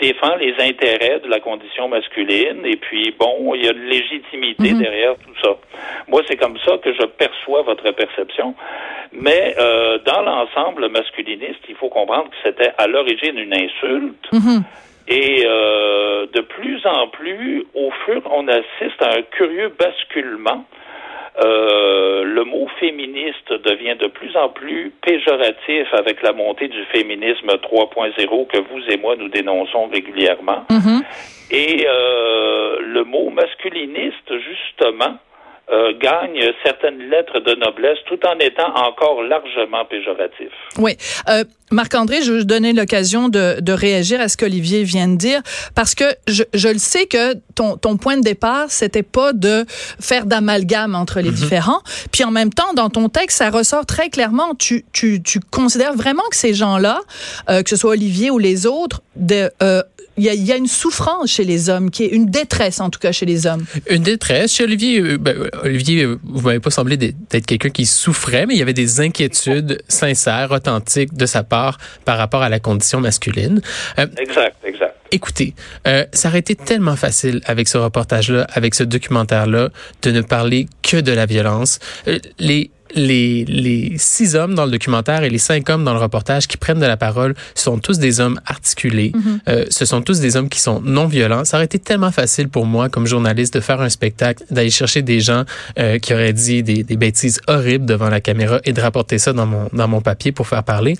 défend 0.00 0.36
les 0.36 0.54
intérêts 0.60 1.20
de 1.20 1.28
la 1.28 1.40
condition 1.40 1.88
masculine. 1.88 2.64
Et 2.64 2.76
puis, 2.76 3.14
bon, 3.18 3.54
il 3.54 3.64
y 3.64 3.68
a 3.68 3.72
une 3.72 3.86
légitimité 3.86 4.72
mm-hmm. 4.72 4.78
derrière 4.78 5.14
tout 5.16 5.34
ça. 5.42 5.56
Moi, 6.08 6.22
c'est 6.28 6.36
comme 6.36 6.58
ça 6.64 6.78
que 6.78 6.92
je 6.92 7.04
perçois 7.04 7.62
votre 7.62 7.90
perception. 7.90 8.54
Mais 9.12 9.54
euh, 9.58 9.98
dans 10.04 10.22
l'ensemble 10.22 10.88
masculiniste, 10.88 11.60
il 11.68 11.74
faut 11.76 11.88
comprendre 11.88 12.30
que 12.30 12.36
c'était 12.42 12.72
à 12.78 12.86
l'origine 12.86 13.38
une 13.38 13.54
insulte. 13.54 14.32
Mhm. 14.32 14.64
Et 15.10 15.44
euh, 15.46 16.26
de 16.34 16.40
plus 16.42 16.84
en 16.84 17.08
plus, 17.08 17.64
au 17.74 17.90
fur, 18.04 18.22
on 18.30 18.46
assiste 18.46 19.00
à 19.00 19.18
un 19.18 19.22
curieux 19.22 19.72
basculement. 19.78 20.64
Euh, 21.40 22.24
le 22.24 22.44
mot 22.44 22.66
féministe 22.80 23.52
devient 23.52 23.96
de 23.98 24.08
plus 24.08 24.36
en 24.36 24.48
plus 24.48 24.92
péjoratif 25.02 25.86
avec 25.92 26.22
la 26.22 26.32
montée 26.32 26.68
du 26.68 26.84
féminisme 26.86 27.48
3.0 27.48 28.46
que 28.48 28.58
vous 28.58 28.80
et 28.88 28.96
moi 28.96 29.14
nous 29.16 29.28
dénonçons 29.28 29.86
régulièrement. 29.86 30.64
Mhm. 30.70 31.02
Et 31.50 31.86
euh, 31.88 32.78
le 32.80 33.04
mot 33.04 33.30
masculiniste, 33.30 34.32
justement, 34.38 35.18
euh, 35.70 35.92
gagne 35.98 36.40
certaines 36.64 37.10
lettres 37.10 37.40
de 37.40 37.54
noblesse 37.54 37.98
tout 38.06 38.18
en 38.26 38.38
étant 38.38 38.74
encore 38.74 39.22
largement 39.22 39.84
péjoratif. 39.84 40.50
Oui. 40.78 40.96
Euh, 41.28 41.44
Marc-André, 41.70 42.22
je 42.22 42.32
vais 42.32 42.38
vous 42.38 42.44
donner 42.44 42.72
l'occasion 42.72 43.28
de, 43.28 43.60
de, 43.60 43.72
réagir 43.72 44.20
à 44.20 44.28
ce 44.28 44.38
qu'Olivier 44.38 44.84
vient 44.84 45.08
de 45.08 45.16
dire 45.16 45.42
parce 45.74 45.94
que 45.94 46.04
je, 46.26 46.42
je 46.54 46.68
le 46.68 46.78
sais 46.78 47.06
que 47.06 47.34
ton, 47.54 47.76
ton 47.76 47.98
point 47.98 48.16
de 48.16 48.22
départ, 48.22 48.70
c'était 48.70 49.02
pas 49.02 49.34
de 49.34 49.66
faire 50.00 50.24
d'amalgame 50.24 50.94
entre 50.94 51.20
les 51.20 51.28
mhm. 51.28 51.34
différents. 51.34 51.80
Puis 52.12 52.24
en 52.24 52.30
même 52.30 52.52
temps, 52.52 52.72
dans 52.74 52.88
ton 52.88 53.10
texte, 53.10 53.38
ça 53.38 53.50
ressort 53.50 53.84
très 53.84 54.08
clairement. 54.08 54.54
Tu, 54.54 54.84
tu, 54.92 55.22
tu 55.22 55.40
considères 55.40 55.94
vraiment 55.94 56.22
que 56.30 56.36
ces 56.36 56.54
gens-là, 56.54 57.00
euh, 57.50 57.62
que 57.62 57.68
ce 57.68 57.76
soit 57.76 57.90
Olivier 57.90 58.30
ou 58.30 58.38
les 58.38 58.66
autres, 58.66 59.02
de, 59.16 59.50
euh, 59.62 59.82
il 60.18 60.24
y, 60.24 60.28
a, 60.28 60.34
y, 60.34 60.52
a, 60.52 60.56
une 60.56 60.66
souffrance 60.66 61.30
chez 61.30 61.44
les 61.44 61.70
hommes, 61.70 61.90
qui 61.90 62.04
est 62.04 62.08
une 62.08 62.26
détresse 62.26 62.80
en 62.80 62.90
tout 62.90 62.98
cas 62.98 63.12
chez 63.12 63.26
les 63.26 63.46
hommes. 63.46 63.64
Une 63.88 64.02
détresse 64.02 64.52
chez 64.52 64.64
Olivier. 64.64 65.00
Euh, 65.00 65.18
ben, 65.18 65.48
Olivier, 65.62 66.02
euh, 66.04 66.18
vous 66.24 66.42
m'avez 66.42 66.60
pas 66.60 66.70
semblé 66.70 66.96
d'être 66.96 67.46
quelqu'un 67.46 67.70
qui 67.70 67.86
souffrait, 67.86 68.46
mais 68.46 68.54
il 68.54 68.58
y 68.58 68.62
avait 68.62 68.72
des 68.72 69.00
inquiétudes 69.00 69.82
sincères, 69.88 70.50
authentiques 70.50 71.14
de 71.14 71.26
sa 71.26 71.44
part 71.44 71.78
par 72.04 72.18
rapport 72.18 72.42
à 72.42 72.48
la 72.48 72.60
condition 72.60 73.00
masculine. 73.00 73.60
Euh, 73.98 74.06
exact, 74.18 74.56
exact. 74.64 74.94
Écoutez, 75.10 75.54
euh, 75.86 76.04
ça 76.12 76.28
aurait 76.28 76.40
été 76.40 76.54
tellement 76.54 76.96
facile 76.96 77.40
avec 77.46 77.68
ce 77.68 77.78
reportage-là, 77.78 78.46
avec 78.52 78.74
ce 78.74 78.84
documentaire-là, 78.84 79.70
de 80.02 80.10
ne 80.10 80.20
parler 80.20 80.66
que 80.82 80.98
de 80.98 81.12
la 81.12 81.24
violence. 81.24 81.78
les 82.38 82.70
les, 82.94 83.44
les 83.44 83.94
six 83.98 84.34
hommes 84.34 84.54
dans 84.54 84.64
le 84.64 84.70
documentaire 84.70 85.22
et 85.22 85.30
les 85.30 85.38
cinq 85.38 85.68
hommes 85.70 85.84
dans 85.84 85.94
le 85.94 86.00
reportage 86.00 86.46
qui 86.46 86.56
prennent 86.56 86.80
de 86.80 86.86
la 86.86 86.96
parole 86.96 87.34
sont 87.54 87.78
tous 87.78 87.98
des 87.98 88.20
hommes 88.20 88.40
articulés. 88.46 89.12
Mhm. 89.14 89.40
Euh, 89.48 89.64
ce 89.68 89.84
sont 89.84 90.02
tous 90.02 90.20
des 90.20 90.36
hommes 90.36 90.48
qui 90.48 90.60
sont 90.60 90.80
non 90.80 91.06
violents. 91.06 91.44
Ça 91.44 91.56
aurait 91.56 91.66
été 91.66 91.78
tellement 91.78 92.12
facile 92.12 92.48
pour 92.48 92.66
moi, 92.66 92.88
comme 92.88 93.06
journaliste, 93.06 93.54
de 93.54 93.60
faire 93.60 93.80
un 93.80 93.88
spectacle, 93.88 94.44
d'aller 94.50 94.70
chercher 94.70 95.02
des 95.02 95.20
gens 95.20 95.44
euh, 95.78 95.98
qui 95.98 96.14
auraient 96.14 96.32
dit 96.32 96.62
des, 96.62 96.82
des 96.82 96.96
bêtises 96.96 97.40
horribles 97.46 97.86
devant 97.86 98.08
la 98.08 98.20
caméra 98.20 98.60
et 98.64 98.72
de 98.72 98.80
rapporter 98.80 99.18
ça 99.18 99.32
dans 99.32 99.46
mon, 99.46 99.68
dans 99.72 99.88
mon 99.88 100.00
papier 100.00 100.32
pour 100.32 100.46
faire 100.46 100.64
parler. 100.64 100.96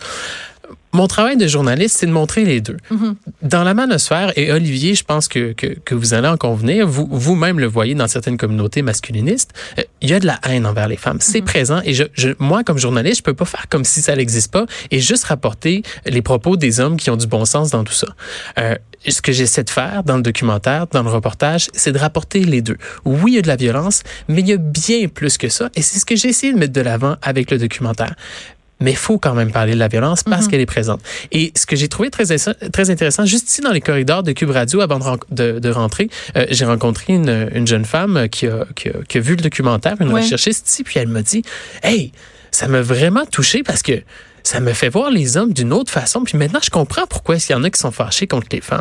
Mon 0.93 1.07
travail 1.07 1.37
de 1.37 1.47
journaliste, 1.47 1.99
c'est 1.99 2.07
de 2.07 2.13
montrer 2.13 2.45
les 2.45 2.61
deux. 2.61 2.79
Mhm. 2.91 3.17
Dans 3.43 3.63
la 3.63 3.75
manosphère, 3.75 4.33
et 4.37 4.53
Olivier, 4.53 4.95
je 4.95 5.05
pense 5.05 5.29
que, 5.29 5.53
que, 5.53 5.67
que 5.67 5.95
vous 5.95 6.15
allez 6.15 6.29
en 6.29 6.37
convenir, 6.37 6.87
vous, 6.87 7.07
vous-même 7.11 7.61
le 7.61 7.67
voyez 7.67 7.95
dans 7.95 8.09
certaines 8.09 8.39
communautés 8.39 8.83
masculinistes, 8.83 9.53
euh, 9.79 9.83
il 10.01 10.11
y 10.11 10.15
a 10.15 10.21
de 10.21 10.27
la 10.27 10.39
haine 10.49 10.67
envers 10.67 10.89
les 10.89 10.97
femmes. 10.97 11.19
C'est 11.21 11.43
présent 11.43 11.81
et 11.85 11.95
je, 11.95 12.05
je, 12.15 12.31
moi, 12.39 12.65
comme 12.65 12.79
journaliste, 12.79 13.19
je 13.19 13.23
peux 13.23 13.35
pas 13.35 13.45
faire 13.45 13.69
comme 13.69 13.85
si 13.85 14.01
ça 14.01 14.17
n'existe 14.17 14.53
pas 14.53 14.67
et 14.91 15.01
juste 15.01 15.25
rapporter 15.25 15.83
les 16.07 16.23
propos 16.23 16.57
des 16.57 16.81
hommes 16.81 16.97
qui 16.97 17.11
ont 17.11 17.17
du 17.17 17.27
bon 17.27 17.45
sens 17.45 17.71
dans 17.71 17.85
tout 17.85 17.93
ça. 17.93 18.09
Euh, 18.59 18.75
ce 19.07 19.23
que 19.23 19.33
j'essaie 19.33 19.65
de 19.65 19.71
faire 19.71 20.03
dans 20.05 20.17
le 20.17 20.23
documentaire, 20.23 20.87
dans 20.89 21.03
le 21.03 21.11
reportage, 21.11 21.69
c'est 21.73 21.93
de 21.93 21.99
rapporter 21.99 22.45
les 22.45 22.63
deux. 22.63 22.77
Oui, 23.05 23.33
il 23.33 23.35
y 23.37 23.39
a 23.39 23.43
de 23.43 23.49
la 23.49 23.57
violence, 23.57 24.03
mais 24.29 24.41
il 24.41 24.49
y 24.49 24.53
a 24.53 24.57
bien 24.57 25.09
plus 25.09 25.39
que 25.39 25.49
ça 25.49 25.71
et 25.77 25.83
c'est 25.83 25.99
ce 25.99 26.05
que 26.05 26.17
j'ai 26.17 26.29
essayé 26.29 26.53
de 26.53 26.59
mettre 26.59 26.73
de 26.73 26.81
l'avant 26.81 27.17
avec 27.23 27.51
le 27.51 27.59
documentaire 27.59 28.15
mais 28.81 28.93
il 28.93 28.97
faut 28.97 29.19
quand 29.19 29.35
même 29.35 29.51
parler 29.51 29.73
de 29.75 29.79
la 29.79 29.89
violence 29.89 30.23
parce 30.23 30.45
Mhm. 30.45 30.51
qu'elle 30.51 30.61
est 30.61 30.67
présente. 30.67 31.01
Et 31.33 31.53
ce 31.57 31.67
que 31.67 31.75
j'ai 31.77 31.89
trouvé 31.89 32.11
très, 32.11 32.25
très 32.73 32.91
intéressant, 32.91 33.25
juste 33.27 33.51
ici 33.51 33.61
dans 33.61 33.73
les 33.73 33.81
corridors 33.81 34.23
de 34.23 34.33
Cube 34.33 34.51
Radio, 34.51 34.81
avant 34.81 34.99
de, 34.99 35.53
de, 35.53 35.59
de 35.59 35.71
rentrer, 35.71 36.09
euh, 36.37 36.47
j'ai 36.51 36.65
rencontré 36.65 37.15
une, 37.15 37.49
une 37.55 37.67
jeune 37.67 37.85
femme 37.85 38.29
qui 38.29 38.47
a, 38.47 38.67
qui, 38.77 38.89
a, 38.89 38.93
qui 39.09 39.19
a 39.19 39.21
vu 39.21 39.37
le 39.37 39.43
documentaire, 39.43 39.97
une 40.01 40.13
Ouais. 40.13 40.21
recherchiste 40.23 40.69
ici, 40.69 40.85
puis 40.85 40.99
elle 41.01 41.09
m'a 41.09 41.23
dit, 41.23 41.43
hey, 41.83 42.13
ça 42.51 42.67
m'a 42.69 42.81
vraiment 42.81 43.27
touché 43.27 43.63
parce 43.63 43.83
que 43.83 44.01
ça 44.49 44.61
me 44.61 44.73
fait 44.73 44.89
voir 44.89 45.11
les 45.11 45.37
hommes 45.37 45.53
d'une 45.53 45.73
autre 45.75 45.93
façon. 45.93 46.23
Puis 46.25 46.39
maintenant, 46.39 46.61
je 46.63 46.71
comprends 46.71 47.07
pourquoi 47.07 47.37
il 47.37 47.53
y 47.53 47.55
en 47.55 47.63
a 47.65 47.71
qui 47.71 47.79
sont 47.79 47.91
fâchés 47.91 48.27
contre 48.27 48.47
les 48.53 48.61
femmes. 48.63 48.81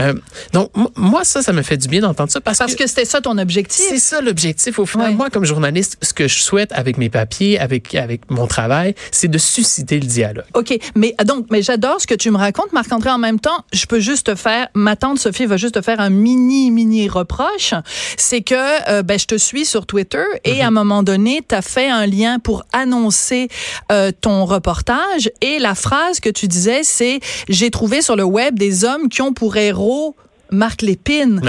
Euh, 0.00 0.12
donc, 0.52 0.70
mo- 0.76 0.90
moi, 0.96 1.24
ça, 1.24 1.40
ça 1.42 1.52
me 1.54 1.62
fait 1.62 1.78
du 1.78 1.88
bien 1.88 2.00
d'entendre 2.02 2.30
ça 2.30 2.40
parce, 2.42 2.58
Parce 2.58 2.74
que 2.74 2.86
c'était 2.86 3.04
ça 3.06 3.20
ton 3.22 3.38
objectif. 3.38 3.86
c'est 3.88 3.98
ça 3.98 4.20
l'objectif. 4.20 4.78
Au 4.78 4.84
final, 4.86 5.08
Ouais. 5.10 5.14
moi, 5.14 5.30
comme 5.30 5.44
journaliste, 5.46 5.96
ce 6.02 6.12
que 6.12 6.28
je 6.28 6.40
souhaite 6.42 6.72
avec 6.72 6.98
mes 6.98 7.08
papiers, 7.08 7.58
avec, 7.58 7.94
avec 7.94 8.30
mon 8.30 8.46
travail, 8.46 8.94
c'est 9.10 9.28
de 9.28 9.38
susciter 9.38 9.98
le 9.98 10.06
dialogue. 10.06 10.44
OK, 10.54 10.78
mais 10.94 11.14
ah, 11.18 11.24
donc, 11.24 11.46
mais 11.50 11.62
j'adore 11.62 12.00
ce 12.00 12.06
que 12.06 12.14
tu 12.14 12.30
me 12.30 12.36
racontes, 12.36 12.72
Marc-André. 12.72 13.10
En 13.10 13.18
même 13.18 13.40
temps, 13.40 13.64
je 13.72 13.86
peux 13.86 14.00
juste 14.00 14.26
te 14.26 14.34
faire, 14.34 14.68
ma 14.74 14.94
tante 14.96 15.18
Sophie 15.18 15.46
va 15.46 15.56
juste 15.56 15.74
te 15.76 15.80
faire 15.82 16.00
un 16.00 16.10
mini, 16.10 16.70
mini 16.70 17.08
reproche. 17.08 17.72
C'est 18.18 18.42
que, 18.42 18.54
euh, 18.90 19.02
ben, 19.02 19.18
je 19.18 19.26
te 19.26 19.36
suis 19.36 19.64
sur 19.64 19.86
Twitter 19.86 20.24
et 20.44 20.60
à 20.62 20.66
un 20.66 20.70
moment 20.70 21.02
donné, 21.02 21.42
tu 21.48 21.54
as 21.54 21.62
fait 21.62 21.88
un 21.88 22.04
lien 22.06 22.38
pour 22.38 22.64
annoncer 22.72 23.48
euh, 23.90 24.10
ton 24.20 24.44
reportage 24.44 24.97
et 25.40 25.58
la 25.58 25.74
phrase 25.74 26.20
que 26.20 26.30
tu 26.30 26.48
disais, 26.48 26.80
c'est 26.82 27.20
j'ai 27.48 27.70
trouvé 27.70 28.02
sur 28.02 28.16
le 28.16 28.24
web 28.24 28.58
des 28.58 28.84
hommes 28.84 29.08
qui 29.08 29.22
ont 29.22 29.32
pour 29.32 29.56
héros 29.56 30.14
Marc 30.50 30.80
Lépine. 30.82 31.42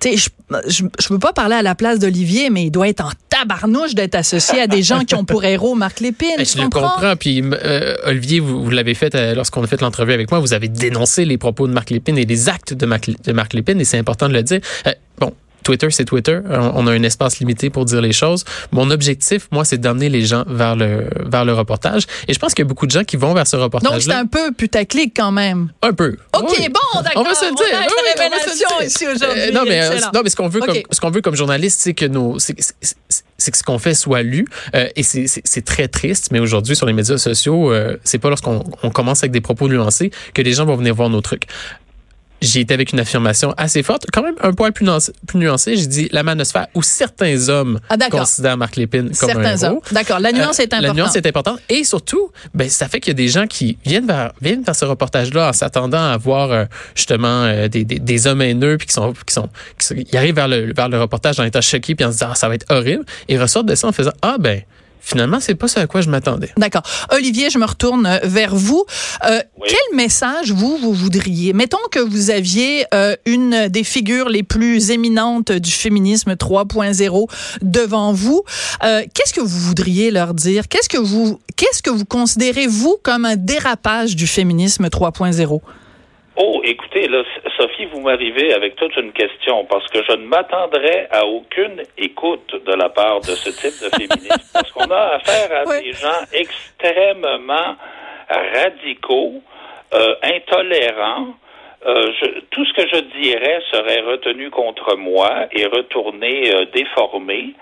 Tu 0.00 0.16
sais, 0.16 0.30
je, 0.68 0.84
je 0.98 1.08
veux 1.12 1.18
pas 1.18 1.32
parler 1.34 1.56
à 1.56 1.62
la 1.62 1.74
place 1.74 1.98
d'Olivier, 1.98 2.48
mais 2.48 2.64
il 2.64 2.70
doit 2.70 2.88
être 2.88 3.04
en 3.04 3.10
tabarnouche 3.28 3.94
d'être 3.94 4.14
associé 4.14 4.60
à 4.60 4.66
des 4.66 4.82
gens 4.82 5.00
qui 5.00 5.14
ont 5.14 5.24
pour 5.24 5.44
héros 5.44 5.74
Marc 5.74 6.00
Lépine. 6.00 6.36
Tu 6.38 6.44
je 6.46 6.56
le 6.56 6.64
comprends? 6.64 6.88
comprends. 6.88 7.16
Puis, 7.16 7.42
euh, 7.42 7.96
Olivier, 8.06 8.40
vous, 8.40 8.64
vous 8.64 8.70
l'avez 8.70 8.94
fait 8.94 9.14
euh, 9.14 9.34
lorsqu'on 9.34 9.62
a 9.62 9.66
fait 9.66 9.80
l'entrevue 9.82 10.12
avec 10.14 10.30
moi. 10.30 10.40
Vous 10.40 10.54
avez 10.54 10.68
dénoncé 10.68 11.24
les 11.26 11.36
propos 11.36 11.66
de 11.68 11.72
Marc 11.72 11.90
Lépine 11.90 12.16
et 12.16 12.24
les 12.24 12.48
actes 12.48 12.72
de 12.72 12.86
Marc, 12.86 13.10
de 13.22 13.32
Marc 13.32 13.52
Lépine, 13.52 13.78
et 13.80 13.84
c'est 13.84 13.98
important 13.98 14.28
de 14.28 14.34
le 14.34 14.42
dire. 14.42 14.60
Euh, 14.86 14.92
bon. 15.18 15.34
Twitter, 15.66 15.88
c'est 15.90 16.04
Twitter. 16.04 16.38
On 16.48 16.86
on 16.86 16.86
a 16.86 16.92
un 16.92 17.02
espace 17.02 17.40
limité 17.40 17.70
pour 17.70 17.84
dire 17.84 18.00
les 18.00 18.12
choses. 18.12 18.44
Mon 18.70 18.90
objectif, 18.90 19.48
moi, 19.50 19.64
c'est 19.64 19.78
d'amener 19.78 20.08
les 20.08 20.24
gens 20.24 20.44
vers 20.46 20.76
le 20.76 21.08
vers 21.26 21.44
le 21.44 21.52
reportage. 21.54 22.04
Et 22.28 22.34
je 22.34 22.38
pense 22.38 22.54
qu'il 22.54 22.64
y 22.64 22.66
a 22.66 22.68
beaucoup 22.68 22.86
de 22.86 22.92
gens 22.92 23.02
qui 23.02 23.16
vont 23.16 23.34
vers 23.34 23.46
ce 23.46 23.56
Donc, 23.56 24.00
c'est 24.00 24.12
un 24.12 24.26
peu 24.26 24.52
putaclic 24.52 25.12
quand 25.16 25.32
même. 25.32 25.70
Un 25.82 25.92
peu. 25.92 26.16
OK, 26.34 26.54
Oui. 26.58 26.68
bon, 26.68 27.00
d'accord. 27.02 27.22
On 27.22 27.28
va 27.28 27.34
se 27.34 27.46
le 27.46 27.54
dire. 27.56 27.66
a 27.76 27.82
une 27.82 27.88
Oui, 27.88 27.94
oui, 28.04 28.10
on 28.16 28.30
va 28.30 28.38
se 28.38 28.46
le 28.46 28.52
révélation 28.52 28.78
dire. 28.78 28.86
ici 28.86 29.06
aujourd'hui. 29.08 29.40
Euh, 29.40 29.52
non, 29.52 29.62
mais, 29.66 29.82
euh, 29.82 29.98
non, 30.14 30.20
mais 30.22 30.30
ce 30.30 30.36
qu'on 30.36 30.48
veut, 30.48 30.60
comme, 30.60 30.76
ce 30.90 31.00
qu'on 31.00 31.10
veut 31.10 31.20
comme 31.20 31.34
journaliste, 31.34 31.80
c'est 31.80 31.94
que 31.94 32.04
nos, 32.06 32.38
c'est, 32.38 32.54
que 32.54 33.58
ce 33.58 33.62
qu'on 33.64 33.78
fait 33.78 33.94
soit 33.94 34.22
lu. 34.22 34.46
Euh, 34.74 34.88
et 34.94 35.02
c'est, 35.02 35.26
c'est, 35.26 35.42
c'est 35.44 35.64
très 35.64 35.88
triste, 35.88 36.28
mais 36.30 36.38
aujourd'hui, 36.38 36.76
sur 36.76 36.86
les 36.86 36.92
médias 36.92 37.18
sociaux, 37.18 37.72
euh, 37.72 37.96
c'est 38.04 38.18
pas 38.18 38.28
lorsqu'on 38.28 38.62
on 38.82 38.90
commence 38.90 39.22
avec 39.24 39.32
des 39.32 39.40
propos 39.40 39.68
nuancés 39.68 40.10
que 40.34 40.42
les 40.42 40.52
gens 40.52 40.64
vont 40.64 40.76
venir 40.76 40.94
voir 40.94 41.10
nos 41.10 41.20
trucs. 41.20 41.46
J'ai 42.42 42.60
été 42.60 42.74
avec 42.74 42.92
une 42.92 43.00
affirmation 43.00 43.54
assez 43.56 43.82
forte, 43.82 44.04
quand 44.12 44.22
même 44.22 44.34
un 44.42 44.52
poil 44.52 44.72
plus 44.72 44.84
nuancé. 44.84 45.12
Plus 45.26 45.38
nuancé. 45.38 45.76
J'ai 45.76 45.86
dit 45.86 46.08
la 46.12 46.22
manosphère 46.22 46.66
où 46.74 46.82
certains 46.82 47.48
hommes 47.48 47.80
Ah, 47.88 47.96
considèrent 48.10 48.56
Marc 48.58 48.76
Lépine 48.76 49.10
comme 49.18 49.30
un 49.30 49.32
Certains 49.34 49.56
héros. 49.66 49.76
hommes. 49.76 49.80
D'accord, 49.92 50.20
la 50.20 50.32
nuance 50.32 50.58
Euh, 50.60 50.62
est 50.64 50.74
importante. 50.74 50.82
La 50.82 50.92
nuance 51.02 51.16
est 51.16 51.26
importante. 51.26 51.60
Et 51.70 51.82
surtout, 51.84 52.30
ben, 52.54 52.68
ça 52.68 52.88
fait 52.88 53.00
qu'il 53.00 53.10
y 53.10 53.12
a 53.12 53.14
des 53.14 53.28
gens 53.28 53.46
qui 53.46 53.78
viennent 53.84 54.06
vers, 54.06 54.32
viennent 54.42 54.62
vers 54.62 54.76
ce 54.76 54.84
reportage-là 54.84 55.48
en 55.48 55.52
s'attendant 55.52 56.10
à 56.10 56.16
voir 56.18 56.52
euh, 56.52 56.64
justement 56.94 57.44
euh, 57.44 57.68
des, 57.68 57.84
des, 57.84 57.98
des 57.98 58.26
hommes 58.26 58.42
haineux 58.42 58.76
puis 58.76 58.86
qui 58.86 58.92
sont, 58.92 59.12
qui 59.26 59.32
sont, 59.32 59.48
qui, 59.78 59.86
sont- 59.86 59.94
ils 59.96 60.16
arrivent 60.16 60.34
vers 60.34 60.48
le, 60.48 60.72
vers 60.74 60.88
le 60.88 61.00
reportage 61.00 61.40
en 61.40 61.44
étant 61.44 61.60
choqués 61.62 61.94
puis 61.94 62.04
en 62.04 62.08
se 62.08 62.14
disant 62.18 62.28
ah, 62.32 62.34
ça 62.34 62.48
va 62.48 62.54
être 62.54 62.66
horrible 62.70 63.04
et 63.28 63.38
ressortent 63.38 63.66
de 63.66 63.74
ça 63.74 63.88
en 63.88 63.92
faisant 63.92 64.12
ah 64.22 64.36
ben 64.38 64.60
finalement 65.06 65.38
c'est 65.40 65.54
pas 65.54 65.68
ce 65.68 65.78
à 65.78 65.86
quoi 65.86 66.00
je 66.00 66.10
m'attendais. 66.10 66.50
D'accord. 66.58 66.82
Olivier, 67.12 67.48
je 67.48 67.58
me 67.58 67.64
retourne 67.64 68.06
euh, 68.06 68.18
vers 68.24 68.54
vous. 68.54 68.84
Euh, 69.24 69.40
Oui. 69.58 69.68
Quel 69.68 69.96
message, 69.96 70.52
vous, 70.52 70.76
vous 70.78 70.92
voudriez? 70.92 71.52
Mettons 71.52 71.78
que 71.90 72.00
vous 72.00 72.30
aviez 72.30 72.84
euh, 72.92 73.14
une 73.24 73.68
des 73.68 73.84
figures 73.84 74.28
les 74.28 74.42
plus 74.42 74.90
éminentes 74.90 75.52
du 75.52 75.70
féminisme 75.70 76.32
3.0 76.32 77.28
devant 77.62 78.12
vous. 78.12 78.42
Euh, 78.82 79.02
qu'est-ce 79.14 79.32
que 79.32 79.40
vous 79.40 79.58
voudriez 79.60 80.10
leur 80.10 80.34
dire? 80.34 80.68
Qu'est-ce 80.68 80.88
que 80.88 80.98
vous, 80.98 81.38
qu'est-ce 81.56 81.82
que 81.82 81.90
vous 81.90 82.04
considérez, 82.04 82.66
vous, 82.66 82.96
comme 83.02 83.24
un 83.24 83.36
dérapage 83.36 84.16
du 84.16 84.26
féminisme 84.26 84.86
3.0? 84.86 85.60
Oh, 86.38 86.60
écoutez, 86.64 87.08
là, 87.08 87.22
Sophie, 87.56 87.86
vous 87.86 88.00
m'arrivez 88.00 88.52
avec 88.52 88.76
toute 88.76 88.94
une 88.96 89.12
question 89.12 89.64
parce 89.64 89.86
que 89.88 90.02
je 90.04 90.12
ne 90.12 90.26
m'attendrais 90.26 91.08
à 91.10 91.24
aucune 91.24 91.82
écoute 91.96 92.54
de 92.66 92.74
la 92.74 92.90
part 92.90 93.20
de 93.20 93.34
ce 93.34 93.48
type 93.48 93.82
de 93.82 93.88
féminisme 93.96 94.50
parce 94.52 94.70
qu'on 94.72 94.90
a 94.90 95.14
affaire 95.16 95.50
à 95.66 95.80
des 95.80 95.92
gens 95.92 96.20
extrêmement 96.34 97.76
radicaux, 98.28 99.40
euh, 99.94 100.14
intolérants. 100.22 101.28
Euh, 101.86 102.10
je- 102.20 102.40
tout 102.50 102.64
ce 102.66 102.72
que 102.74 102.86
je 102.88 103.00
dirais 103.22 103.60
serait 103.72 104.00
retenu 104.00 104.50
contre 104.50 104.96
moi 104.96 105.46
et 105.52 105.64
retourné 105.66 106.52
euh, 106.54 106.64
déformé. 106.74 107.54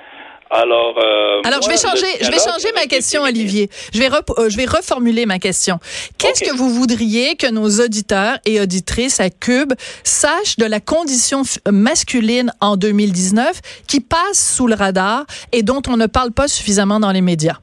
Alors, 0.57 0.95
euh, 0.99 1.41
Alors, 1.45 1.63
je 1.63 1.69
vais 1.69 1.77
changer, 1.77 2.07
je 2.21 2.31
vais 2.31 2.39
changer 2.39 2.69
ma 2.77 2.87
question, 2.87 3.23
Olivier. 3.23 3.69
Je 3.93 3.99
vais, 3.99 4.07
rep- 4.09 4.31
euh, 4.39 4.49
je 4.49 4.57
vais 4.57 4.67
reformuler 4.67 5.27
ma 5.27 5.41
question. 5.41 5.81
Qu'est-ce 6.17 6.45
que 6.45 6.57
vous 6.57 6.71
voudriez 6.71 7.35
que 7.35 7.51
nos 7.51 7.69
auditeurs 7.85 8.39
et 8.47 8.61
auditrices 8.61 9.19
à 9.19 9.31
Cube 9.31 9.73
sachent 10.05 10.57
de 10.57 10.65
la 10.65 10.79
condition 10.79 11.43
masculine 11.69 12.53
en 12.61 12.77
2019 12.77 13.61
qui 13.89 14.01
passe 14.01 14.55
sous 14.57 14.69
le 14.69 14.77
radar 14.77 15.25
et 15.51 15.65
dont 15.65 15.83
on 15.89 15.97
ne 15.97 16.07
parle 16.07 16.31
pas 16.31 16.47
suffisamment 16.47 17.01
dans 17.01 17.11
les 17.11 17.21
médias? 17.21 17.57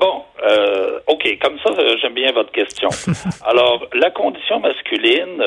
Bon, 0.00 0.22
euh, 0.48 1.00
OK, 1.08 1.28
comme 1.42 1.58
ça, 1.62 1.72
j'aime 2.00 2.14
bien 2.14 2.32
votre 2.32 2.52
question. 2.52 2.88
Alors, 3.46 3.84
la 3.92 4.10
condition 4.10 4.60
masculine, 4.60 5.42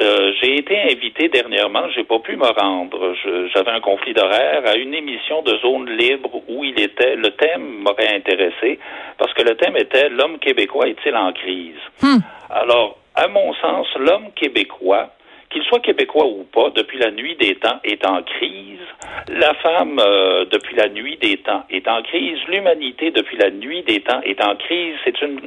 euh, 0.00 0.32
j'ai 0.40 0.56
été 0.56 0.80
invité 0.90 1.28
dernièrement, 1.28 1.88
j'ai 1.94 2.04
pas 2.04 2.18
pu 2.18 2.36
me 2.36 2.46
rendre. 2.46 3.14
J'avais 3.54 3.70
un 3.70 3.80
conflit 3.80 4.14
d'horaire 4.14 4.62
à 4.66 4.76
une 4.76 4.94
émission 4.94 5.42
de 5.42 5.56
zone 5.58 5.90
libre 5.90 6.42
où 6.48 6.64
il 6.64 6.80
était, 6.80 7.16
le 7.16 7.30
thème 7.30 7.82
m'aurait 7.82 8.14
intéressé 8.14 8.78
parce 9.18 9.32
que 9.34 9.42
le 9.42 9.56
thème 9.56 9.76
était 9.76 10.08
l'homme 10.08 10.38
québécois 10.38 10.88
est-il 10.88 11.16
en 11.16 11.32
crise? 11.32 11.80
Hmm. 12.02 12.18
Alors, 12.50 12.98
à 13.14 13.28
mon 13.28 13.52
sens, 13.54 13.86
l'homme 13.98 14.30
québécois, 14.34 15.10
qu'il 15.50 15.62
soit 15.64 15.80
québécois 15.80 16.26
ou 16.26 16.44
pas, 16.44 16.70
depuis 16.70 16.98
la 16.98 17.10
nuit 17.10 17.36
des 17.36 17.54
temps, 17.56 17.80
est 17.84 18.04
en 18.06 18.22
crise. 18.22 18.80
La 19.28 19.54
femme, 19.54 19.98
euh, 19.98 20.44
depuis 20.46 20.76
la 20.76 20.88
nuit 20.88 21.16
des 21.16 21.38
temps, 21.38 21.64
est 21.70 21.88
en 21.88 22.02
crise. 22.02 22.38
L'humanité, 22.48 23.10
depuis 23.10 23.36
la 23.36 23.50
nuit 23.50 23.82
des 23.82 24.00
temps, 24.00 24.20
est 24.22 24.42
en 24.44 24.56
crise. 24.56 24.94
C'est 25.04 25.20
une, 25.22 25.40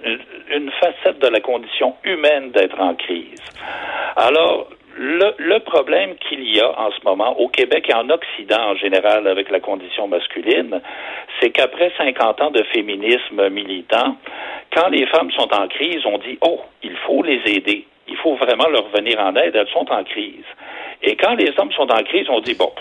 une, 0.54 0.72
facette 0.72 1.20
de 1.20 1.28
la 1.28 1.40
condition 1.40 1.96
humaine 2.04 2.52
d'être 2.52 2.80
en 2.80 2.96
crise. 2.96 3.40
Alors, 4.16 4.68
le, 4.98 5.34
le 5.38 5.60
problème 5.60 6.16
qu'il 6.16 6.44
y 6.54 6.60
a 6.60 6.80
en 6.80 6.92
ce 6.92 7.04
moment 7.06 7.40
au 7.40 7.48
Québec 7.48 7.88
et 7.90 7.94
en 7.94 8.10
Occident 8.10 8.72
en 8.72 8.76
général 8.76 9.28
avec 9.28 9.50
la 9.50 9.60
condition 9.60 10.08
masculine, 10.08 10.82
c'est 11.40 11.52
qu'après 11.52 11.92
50 11.98 12.42
ans 12.42 12.52
de 12.52 12.64
féminisme 12.64 13.50
militant, 13.50 14.18
quand 14.76 14.90
les 14.90 15.06
femmes 15.08 15.32
sont 15.32 15.54
en 15.54 15.68
crise, 15.68 16.02
on 16.06 16.18
dit 16.18 16.38
oh, 16.42 16.62
il 16.84 16.96
faut 17.06 17.24
les 17.24 17.42
aider, 17.46 17.86
il 18.12 18.18
faut 18.18 18.36
vraiment 18.36 18.68
leur 18.68 18.88
venir 18.90 19.20
en 19.20 19.36
aide, 19.36 19.56
elles 19.56 19.74
sont 19.74 19.90
en 19.90 20.04
crise. 20.04 20.46
Et 21.02 21.16
quand 21.16 21.36
les 21.36 21.52
hommes 21.58 21.72
sont 21.72 21.90
en 21.90 22.04
crise, 22.04 22.28
on 22.30 22.42
dit 22.42 22.54
bon, 22.54 22.72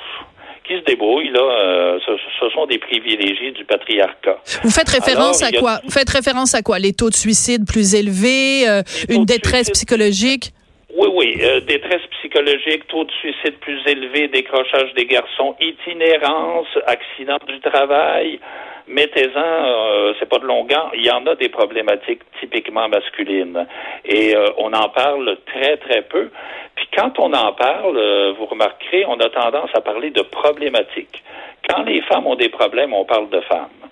qui 0.65 0.75
se 0.77 0.85
débrouille 0.85 1.31
là, 1.31 1.41
euh, 1.41 1.99
ce, 2.05 2.13
ce 2.39 2.51
sont 2.51 2.67
des 2.67 2.79
privilégiés 2.79 3.53
du 3.53 3.65
patriarcat. 3.65 4.39
Vous 4.63 4.71
faites 4.71 4.89
référence 4.89 5.43
Alors, 5.43 5.55
à 5.55 5.57
a 5.57 5.61
quoi? 5.61 5.81
Vous 5.85 5.91
faites 5.91 6.11
référence 6.11 6.55
à 6.55 6.63
quoi? 6.63 6.79
Les 6.79 6.93
taux 6.93 7.11
de 7.11 7.15
suicide 7.15 7.67
plus 7.67 7.95
élevés, 7.95 8.69
euh, 8.69 8.83
une 9.09 9.25
détresse 9.25 9.71
psychologique? 9.71 10.53
Oui, 10.93 11.09
oui. 11.13 11.39
Euh, 11.43 11.61
détresse 11.61 12.03
psychologique, 12.19 12.87
taux 12.89 13.05
de 13.05 13.13
suicide 13.13 13.59
plus 13.61 13.81
élevé, 13.87 14.27
décrochage 14.29 14.93
des 14.95 15.07
garçons, 15.07 15.55
itinérance, 15.61 16.67
accident 16.87 17.39
du 17.47 17.61
travail. 17.61 18.41
Mettez-en, 18.89 19.41
euh, 19.41 20.15
c'est 20.19 20.29
pas 20.29 20.39
de 20.39 20.47
longueur, 20.47 20.91
il 20.95 21.07
y 21.07 21.11
en 21.11 21.25
a 21.27 21.37
des 21.37 21.49
problématiques 21.49 22.23
typiquement 22.41 22.89
masculines. 22.89 23.67
Et 24.05 24.35
euh, 24.35 24.49
on 24.59 24.73
en 24.73 24.89
parle 24.89 25.37
très, 25.47 25.77
très 25.77 26.03
peu. 26.03 26.31
Puis 26.75 26.89
quand 26.97 27.19
on 27.21 27.33
en 27.35 27.53
parle, 27.53 28.35
vous 28.37 28.47
remarquerez, 28.47 29.05
on 29.07 29.21
a 29.21 29.29
tendance 29.29 29.71
à 29.75 29.81
parler 29.81 30.11
de 30.11 30.23
problématiques. 30.23 31.23
Quand 31.69 31.85
les 31.85 32.01
femmes 32.03 32.27
ont 32.27 32.35
des 32.35 32.49
problèmes, 32.49 32.93
on 32.95 33.05
parle 33.05 33.29
de 33.31 33.41
femmes. 33.43 33.90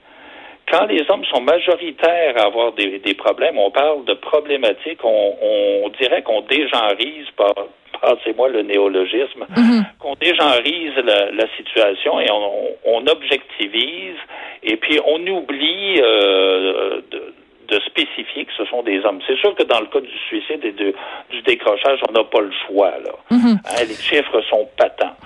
Quand 0.71 0.87
les 0.87 1.05
hommes 1.09 1.25
sont 1.25 1.41
majoritaires 1.41 2.35
à 2.37 2.47
avoir 2.47 2.73
des, 2.73 3.15
problèmes, 3.15 3.59
on 3.59 3.71
parle 3.71 4.05
de 4.05 4.15
problématiques, 4.15 5.01
on, 5.03 5.91
dirait 6.01 6.23
qu'on 6.23 6.43
dégenrise, 6.43 7.27
passez-moi 8.01 8.49
le 8.49 8.63
néologisme, 8.63 9.47
mhm. 9.57 9.85
qu'on 9.99 10.15
dégenrise 10.15 10.95
la, 10.97 11.47
situation 11.57 12.21
et 12.21 12.31
on, 12.31 13.07
objectivise 13.07 14.17
et 14.63 14.77
puis 14.77 15.01
on 15.07 15.27
oublie 15.27 16.01
euh, 16.01 17.01
de, 17.11 17.81
spécifier 17.87 18.45
que 18.45 18.53
ce 18.57 18.65
sont 18.67 18.83
des 18.83 19.05
hommes. 19.05 19.21
C'est 19.27 19.37
sûr 19.39 19.55
que 19.55 19.63
dans 19.63 19.81
le 19.81 19.87
cas 19.87 20.01
du 20.01 20.19
suicide 20.29 20.65
et 20.65 20.73
du 20.73 21.43
décrochage, 21.43 22.01
on 22.09 22.13
n'a 22.13 22.25
pas 22.25 22.41
le 22.41 22.53
choix. 22.67 22.91
Là. 22.91 23.13
Mhm. 23.31 23.59
Hein, 23.65 23.85
les 23.89 23.95
chiffres 23.95 24.41
sont 24.51 24.69
patents 24.77 25.17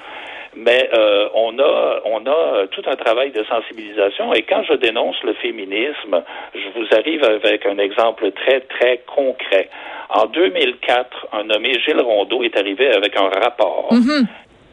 mais 0.57 0.89
euh, 0.93 1.29
on 1.35 1.59
a 1.59 2.01
on 2.05 2.27
a 2.27 2.67
tout 2.69 2.83
un 2.87 2.97
travail 2.97 3.31
de 3.31 3.43
sensibilisation 3.45 4.35
et 4.35 4.43
quand 4.43 4.63
je 4.65 4.75
dénonce 4.75 5.17
le 5.23 5.33
féminisme, 5.35 6.23
je 6.55 6.69
vous 6.79 6.87
arrive 6.93 7.25
avec 7.25 7.65
un 7.67 7.79
exemple 7.79 8.31
très 8.33 8.61
très 8.61 9.03
concret. 9.07 9.69
En 10.11 10.27
2004, 10.27 11.29
un 11.33 11.45
nommé 11.45 11.79
Gilles 11.81 12.01
Rondeau 12.01 12.43
est 12.43 12.57
arrivé 12.59 12.93
avec 12.93 13.17
un 13.17 13.29
rapport. 13.29 13.89
Mm-hmm. 13.93 14.27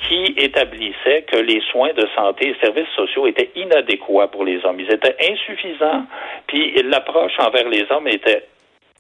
qui 0.08 0.34
établissait 0.38 1.24
que 1.24 1.38
les 1.38 1.62
soins 1.72 1.94
de 1.94 2.08
santé 2.16 2.50
et 2.50 2.56
services 2.66 2.88
sociaux 2.96 3.28
étaient 3.28 3.52
inadéquats 3.56 4.28
pour 4.28 4.46
les 4.46 4.64
hommes. 4.66 4.80
Ils 4.80 4.92
étaient 4.92 5.16
insuffisants, 5.30 6.06
puis 6.48 6.74
l'approche 6.84 7.38
envers 7.40 7.68
les 7.68 7.86
hommes 7.92 8.08
était 8.08 8.46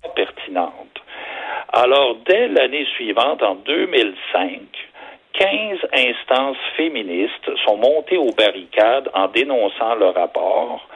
pas 0.04 0.10
pertinente. 0.10 1.00
Alors, 1.72 2.18
dès 2.26 2.48
l'année 2.48 2.86
suivante, 2.96 3.44
en 3.44 3.56
2005, 3.56 4.60
15 5.34 5.80
instances 5.94 6.58
féministes 6.76 7.50
sont 7.66 7.78
montées 7.78 8.18
aux 8.18 8.34
barricades 8.34 9.10
en 9.14 9.28
dénonçant 9.28 9.96
le 9.96 10.08
rapport 10.08 10.88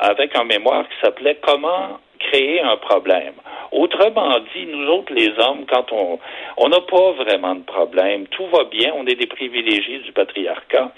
avec 0.00 0.36
un 0.36 0.44
mémoire 0.44 0.88
qui 0.88 0.94
s'appelait 1.00 1.38
Comment 1.42 1.98
créer 2.18 2.60
un 2.60 2.76
problème. 2.76 3.34
Autrement 3.72 4.38
dit, 4.54 4.66
nous 4.66 4.86
autres, 4.88 5.12
les 5.12 5.32
hommes, 5.38 5.64
quand 5.68 5.92
on 5.92 6.18
on 6.56 6.68
n'a 6.68 6.80
pas 6.80 7.12
vraiment 7.12 7.54
de 7.54 7.62
problème, 7.62 8.26
tout 8.28 8.46
va 8.46 8.64
bien, 8.64 8.92
on 8.96 9.06
est 9.06 9.14
des 9.14 9.26
privilégiés 9.26 9.98
du 9.98 10.12
patriarcat. 10.12 10.92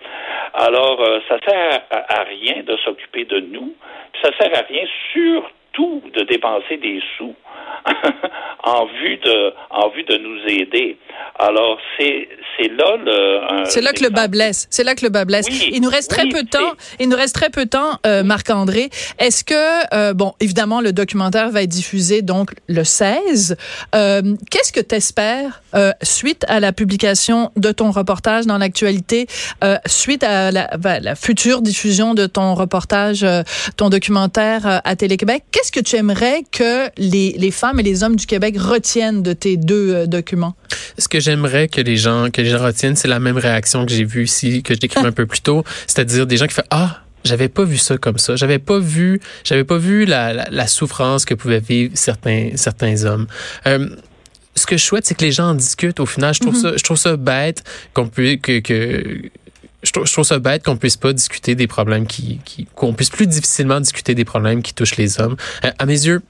Alors, 0.54 1.00
euh, 1.00 1.18
ça 1.28 1.38
sert 1.46 1.82
à, 1.90 2.22
rien 2.22 2.62
de 2.62 2.76
s'occuper 2.78 3.24
de 3.24 3.40
nous, 3.40 3.74
ça 4.22 4.30
sert 4.38 4.56
à 4.56 4.62
rien 4.62 4.84
surtout 5.12 6.02
de 6.12 6.22
dépenser 6.22 6.76
des 6.76 7.02
sous 7.16 7.34
en 8.64 8.86
vue 8.86 9.16
de 9.18 9.52
en 9.70 9.88
vue 9.90 10.04
de 10.04 10.16
nous 10.16 10.40
aider. 10.48 10.98
Alors 11.38 11.78
c'est 11.96 12.28
c'est 12.56 12.68
là 12.68 12.96
le 12.96 13.64
C'est 13.66 13.80
là 13.80 13.92
que 13.92 14.02
le 14.02 14.10
bas 14.10 14.28
blesse. 14.28 14.66
C'est 14.70 14.84
là 14.84 14.94
que 14.94 15.04
le 15.04 15.10
bas 15.10 15.24
blesse. 15.24 15.46
il 15.48 15.80
nous 15.80 15.88
reste 15.88 16.10
très 16.10 16.28
peu 16.28 16.42
de 16.42 16.48
temps. 16.48 16.72
Il 16.98 17.08
nous 17.08 17.16
reste 17.16 17.34
très 17.34 17.50
peu 17.50 17.64
de 17.64 17.70
temps 17.70 17.98
euh, 18.06 18.22
Marc 18.24 18.50
André. 18.50 18.90
Est-ce 19.18 19.44
que 19.44 19.94
euh, 19.94 20.14
bon 20.14 20.34
évidemment 20.40 20.80
le 20.80 20.92
documentaire 20.92 21.50
va 21.50 21.62
être 21.62 21.68
diffusé 21.68 22.22
donc 22.22 22.50
le 22.66 22.82
16 22.84 23.56
euh, 23.94 24.22
qu'est-ce 24.50 24.72
que 24.72 24.80
tu 24.80 24.94
espères 24.94 25.62
suite 26.02 26.44
à 26.48 26.60
la 26.60 26.72
publication 26.72 27.52
de 27.56 27.70
ton 27.72 27.90
reportage 27.90 28.46
dans 28.46 28.58
l'actualité 28.58 29.26
suite 29.86 30.24
à 30.24 30.50
la, 30.50 30.68
la, 30.82 31.14
future 31.14 31.62
diffusion 31.62 32.14
de 32.14 32.26
ton 32.26 32.54
reportage 32.54 33.24
ton 33.76 33.90
documentaire 33.90 34.80
à 34.82 34.96
Télé-Québec? 34.96 35.44
Qu'est-ce 35.52 35.70
que 35.70 35.80
tu 35.80 35.96
aimerais 35.96 36.42
que 36.50 36.88
les 36.96 37.37
les 37.38 37.50
femmes 37.50 37.80
et 37.80 37.82
les 37.82 38.02
hommes 38.02 38.16
du 38.16 38.26
Québec 38.26 38.56
retiennent 38.58 39.22
de 39.22 39.32
tes 39.32 39.56
deux 39.56 39.94
euh, 39.94 40.06
documents? 40.06 40.54
Ce 40.98 41.08
que 41.08 41.20
j'aimerais 41.20 41.68
que 41.68 41.80
les 41.80 41.96
gens 41.96 42.28
que 42.30 42.42
les 42.42 42.50
gens 42.50 42.62
retiennent, 42.62 42.96
c'est 42.96 43.08
la 43.08 43.20
même 43.20 43.38
réaction 43.38 43.86
que 43.86 43.92
j'ai 43.92 44.04
vue 44.04 44.24
ici, 44.24 44.62
que 44.62 44.74
je 44.74 44.80
décris 44.80 45.06
un 45.06 45.12
peu 45.12 45.26
plus 45.26 45.40
tôt, 45.40 45.64
c'est-à-dire 45.86 46.26
des 46.26 46.36
gens 46.36 46.46
qui 46.46 46.54
font 46.54 46.62
ah 46.70 47.02
j'avais 47.24 47.48
pas 47.48 47.64
vu 47.64 47.78
ça 47.78 47.98
comme 47.98 48.16
ça. 48.16 48.36
J'avais 48.36 48.60
pas 48.60 48.78
vu, 48.78 49.20
j'avais 49.44 49.64
pas 49.64 49.76
vu 49.76 50.04
la, 50.04 50.32
la, 50.32 50.66
souffrance 50.66 51.24
que 51.24 51.34
pouvaient 51.34 51.60
vivre 51.60 51.92
certains 51.94 52.50
certains 52.54 53.04
hommes. 53.04 53.26
Euh, 53.66 53.88
ce 54.54 54.66
que 54.66 54.76
je 54.76 54.84
souhaite, 54.84 55.04
c'est 55.04 55.14
que 55.14 55.24
les 55.24 55.32
gens 55.32 55.50
en 55.50 55.54
discutent. 55.54 56.00
Au 56.00 56.06
final, 56.06 56.32
je 56.32 56.40
trouve 56.40 56.54
mm-hmm. 56.54 56.70
ça, 56.72 56.76
je 56.76 56.82
trouve 56.82 56.96
ça 56.96 57.16
bête 57.16 57.64
qu'on 57.92 58.08
puisse 58.08 58.38
que, 58.40 58.60
que 58.60 59.30
je 59.82 59.92
trouve, 59.92 60.24
ça 60.24 60.38
bête 60.38 60.64
qu'on 60.64 60.76
puisse 60.76 60.96
pas 60.96 61.12
discuter 61.12 61.54
des 61.54 61.66
problèmes 61.66 62.06
qui, 62.06 62.40
qu'on 62.74 62.94
puisse 62.94 63.10
plus 63.10 63.26
difficilement 63.26 63.80
discuter 63.80 64.14
des 64.14 64.24
problèmes 64.24 64.62
qui 64.62 64.74
touchent 64.74 64.96
les 64.96 65.20
hommes. 65.20 65.36
Euh, 65.64 65.70
à 65.78 65.86
mes 65.86 66.06
yeux, 66.06 66.22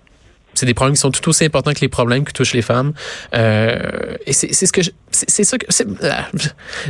c'est 0.58 0.66
des 0.66 0.74
problèmes 0.74 0.94
qui 0.94 1.00
sont 1.00 1.10
tout 1.10 1.28
aussi 1.28 1.44
importants 1.44 1.72
que 1.72 1.80
les 1.80 1.88
problèmes 1.88 2.24
qui 2.24 2.32
touchent 2.32 2.54
les 2.54 2.62
femmes. 2.62 2.92
Euh, 3.34 3.78
et 4.26 4.32
c'est 4.32 4.52
ce 4.52 4.72
que 4.72 4.80
c'est 5.10 5.44
ça 5.44 5.56
que 5.56 5.66
ah, 6.02 6.28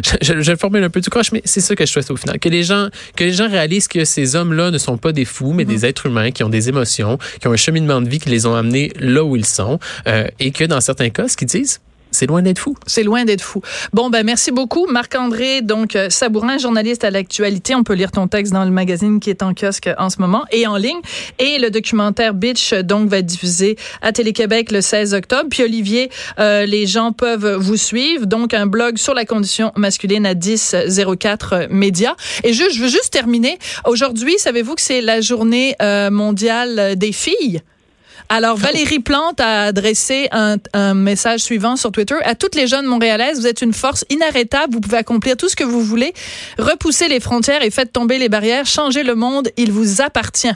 je, 0.03 0.41
je, 0.41 0.51
le 0.51 0.57
formule 0.57 0.83
un 0.83 0.91
peu 0.91 1.01
du 1.01 1.11
croche, 1.11 1.33
mais 1.33 1.43
c'est 1.45 1.61
ça 1.61 1.77
que 1.77 1.87
je 1.87 1.93
souhaite 1.93 2.11
au 2.11 2.17
final 2.17 2.39
que 2.39 2.49
les 2.49 2.63
gens 2.63 2.89
que 3.15 3.25
les 3.25 3.33
gens 3.33 3.49
réalisent 3.49 3.89
que 3.89 4.05
ces 4.05 4.37
hommes-là 4.37 4.71
ne 4.71 4.79
sont 4.79 4.97
pas 4.97 5.13
des 5.13 5.25
fous, 5.25 5.53
mais 5.53 5.65
des 5.65 5.81
mm-hmm. 5.81 5.87
êtres 5.87 6.07
humains 6.07 6.31
qui 6.31 6.43
ont 6.45 6.49
des 6.49 6.69
émotions, 6.69 7.19
qui 7.41 7.47
ont 7.47 7.53
un 7.53 7.57
cheminement 7.57 8.01
de 8.01 8.09
vie 8.09 8.19
qui 8.19 8.31
les 8.31 8.47
ont 8.47 8.55
amenés 8.55 8.93
là 8.99 9.23
où 9.23 9.37
ils 9.37 9.47
sont, 9.47 9.79
euh, 10.07 10.27
et 10.41 10.51
que 10.51 10.65
dans 10.65 10.81
certains 10.81 11.11
cas, 11.11 11.29
ce 11.29 11.37
qu'ils 11.37 11.49
disent, 11.49 11.81
c'est 12.11 12.27
loin 12.27 12.43
d'être 12.43 12.59
fou. 12.59 12.77
C'est 12.87 13.03
loin 13.03 13.25
d'être 13.25 13.43
fou. 13.43 13.61
Bon, 13.93 14.11
ben 14.11 14.25
merci 14.25 14.51
beaucoup. 14.51 14.87
Marc-André, 14.87 15.63
donc 15.63 15.97
euh, 15.97 16.11
Sabourin, 16.11 16.59
journaliste 16.59 17.05
à 17.05 17.11
l'actualité. 17.11 17.75
On 17.75 17.85
peut 17.85 17.95
lire 17.95 18.11
ton 18.11 18.29
texte 18.29 18.53
dans 18.53 18.65
le 18.65 18.71
magazine 18.71 19.21
qui 19.21 19.31
est 19.31 19.43
en 19.43 19.55
kiosque 19.55 19.91
en 19.99 20.11
ce 20.11 20.21
moment 20.21 20.45
et 20.51 20.67
en 20.67 20.77
ligne. 20.77 21.01
Et 21.39 21.59
le 21.59 21.71
documentaire 21.71 22.35
Bitch, 22.35 22.73
donc, 22.75 23.09
va 23.09 23.19
être 23.19 23.27
diffusé 23.27 23.77
à 24.03 24.13
Télé-Québec 24.13 24.71
le 24.71 24.81
16 24.81 25.15
octobre. 25.15 25.49
Puis 25.51 25.63
Olivier, 25.63 26.11
euh, 26.39 26.67
les 26.67 26.87
gens 26.87 27.13
peuvent 27.13 27.55
vous 27.55 27.77
suivre. 27.77 28.27
Donc, 28.27 28.55
un 28.55 28.67
blog 28.67 28.99
sur 28.99 29.15
la 29.15 29.25
condition 29.25 29.73
masculine 29.77 30.27
à 30.27 30.35
1004 30.35 31.69
Média. 31.71 32.17
Et 32.45 32.53
je, 32.53 32.65
je 32.73 32.81
veux 32.81 32.89
juste 32.89 33.13
terminer. 33.13 33.59
Aujourd'hui, 33.85 34.39
savez-vous 34.39 34.75
que 34.75 34.83
c'est 34.83 35.01
la 35.01 35.21
journée 35.21 35.75
euh, 35.83 36.11
mondiale 36.11 36.97
des 36.97 37.13
filles? 37.13 37.61
Alors, 38.29 38.57
Valérie 38.57 39.01
Plante 39.01 39.41
a 39.41 39.65
adressé 39.65 40.29
un, 40.33 40.57
un, 40.75 40.95
message 40.95 41.41
suivant 41.41 41.77
sur 41.77 41.91
Twitter. 41.93 42.17
À 42.25 42.35
toutes 42.35 42.55
les 42.55 42.67
jeunes 42.67 42.85
montréalaises, 42.85 43.41
vous 43.41 43.47
êtes 43.47 43.63
une 43.63 43.73
force 43.73 44.05
inarrêtable. 44.11 44.75
Vous 44.75 44.81
pouvez 44.81 44.99
accomplir 44.99 45.37
tout 45.37 45.49
ce 45.49 45.57
que 45.57 45.65
vous 45.65 45.83
voulez. 45.83 46.13
Repoussez 46.59 47.09
les 47.09 47.21
frontières 47.21 47.63
et 47.63 47.71
faites 47.71 47.93
tomber 47.93 48.19
les 48.19 48.29
barrières. 48.29 48.67
Changez 48.67 49.03
le 49.03 49.15
monde. 49.15 49.51
Il 49.57 49.73
vous 49.73 50.03
appartient. 50.03 50.55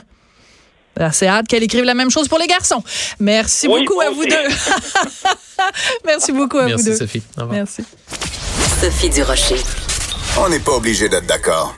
C'est 1.11 1.27
hâte 1.27 1.47
qu'elle 1.47 1.63
écrive 1.63 1.83
la 1.83 1.95
même 1.95 2.11
chose 2.11 2.27
pour 2.27 2.37
les 2.37 2.47
garçons. 2.47 2.83
Merci 3.19 3.67
beaucoup 3.67 3.99
à 3.99 4.11
vous 4.11 4.25
deux. 4.25 4.35
Merci 6.05 6.31
beaucoup 6.31 6.59
à 6.59 6.67
vous 6.67 6.77
deux. 6.77 6.83
Merci, 6.83 6.97
Sophie. 6.97 7.23
Merci. 7.49 7.83
Sophie 8.79 9.09
Durocher. 9.09 9.57
On 10.37 10.49
n'est 10.49 10.59
pas 10.59 10.73
obligé 10.73 11.09
d'être 11.09 11.25
d'accord. 11.25 11.75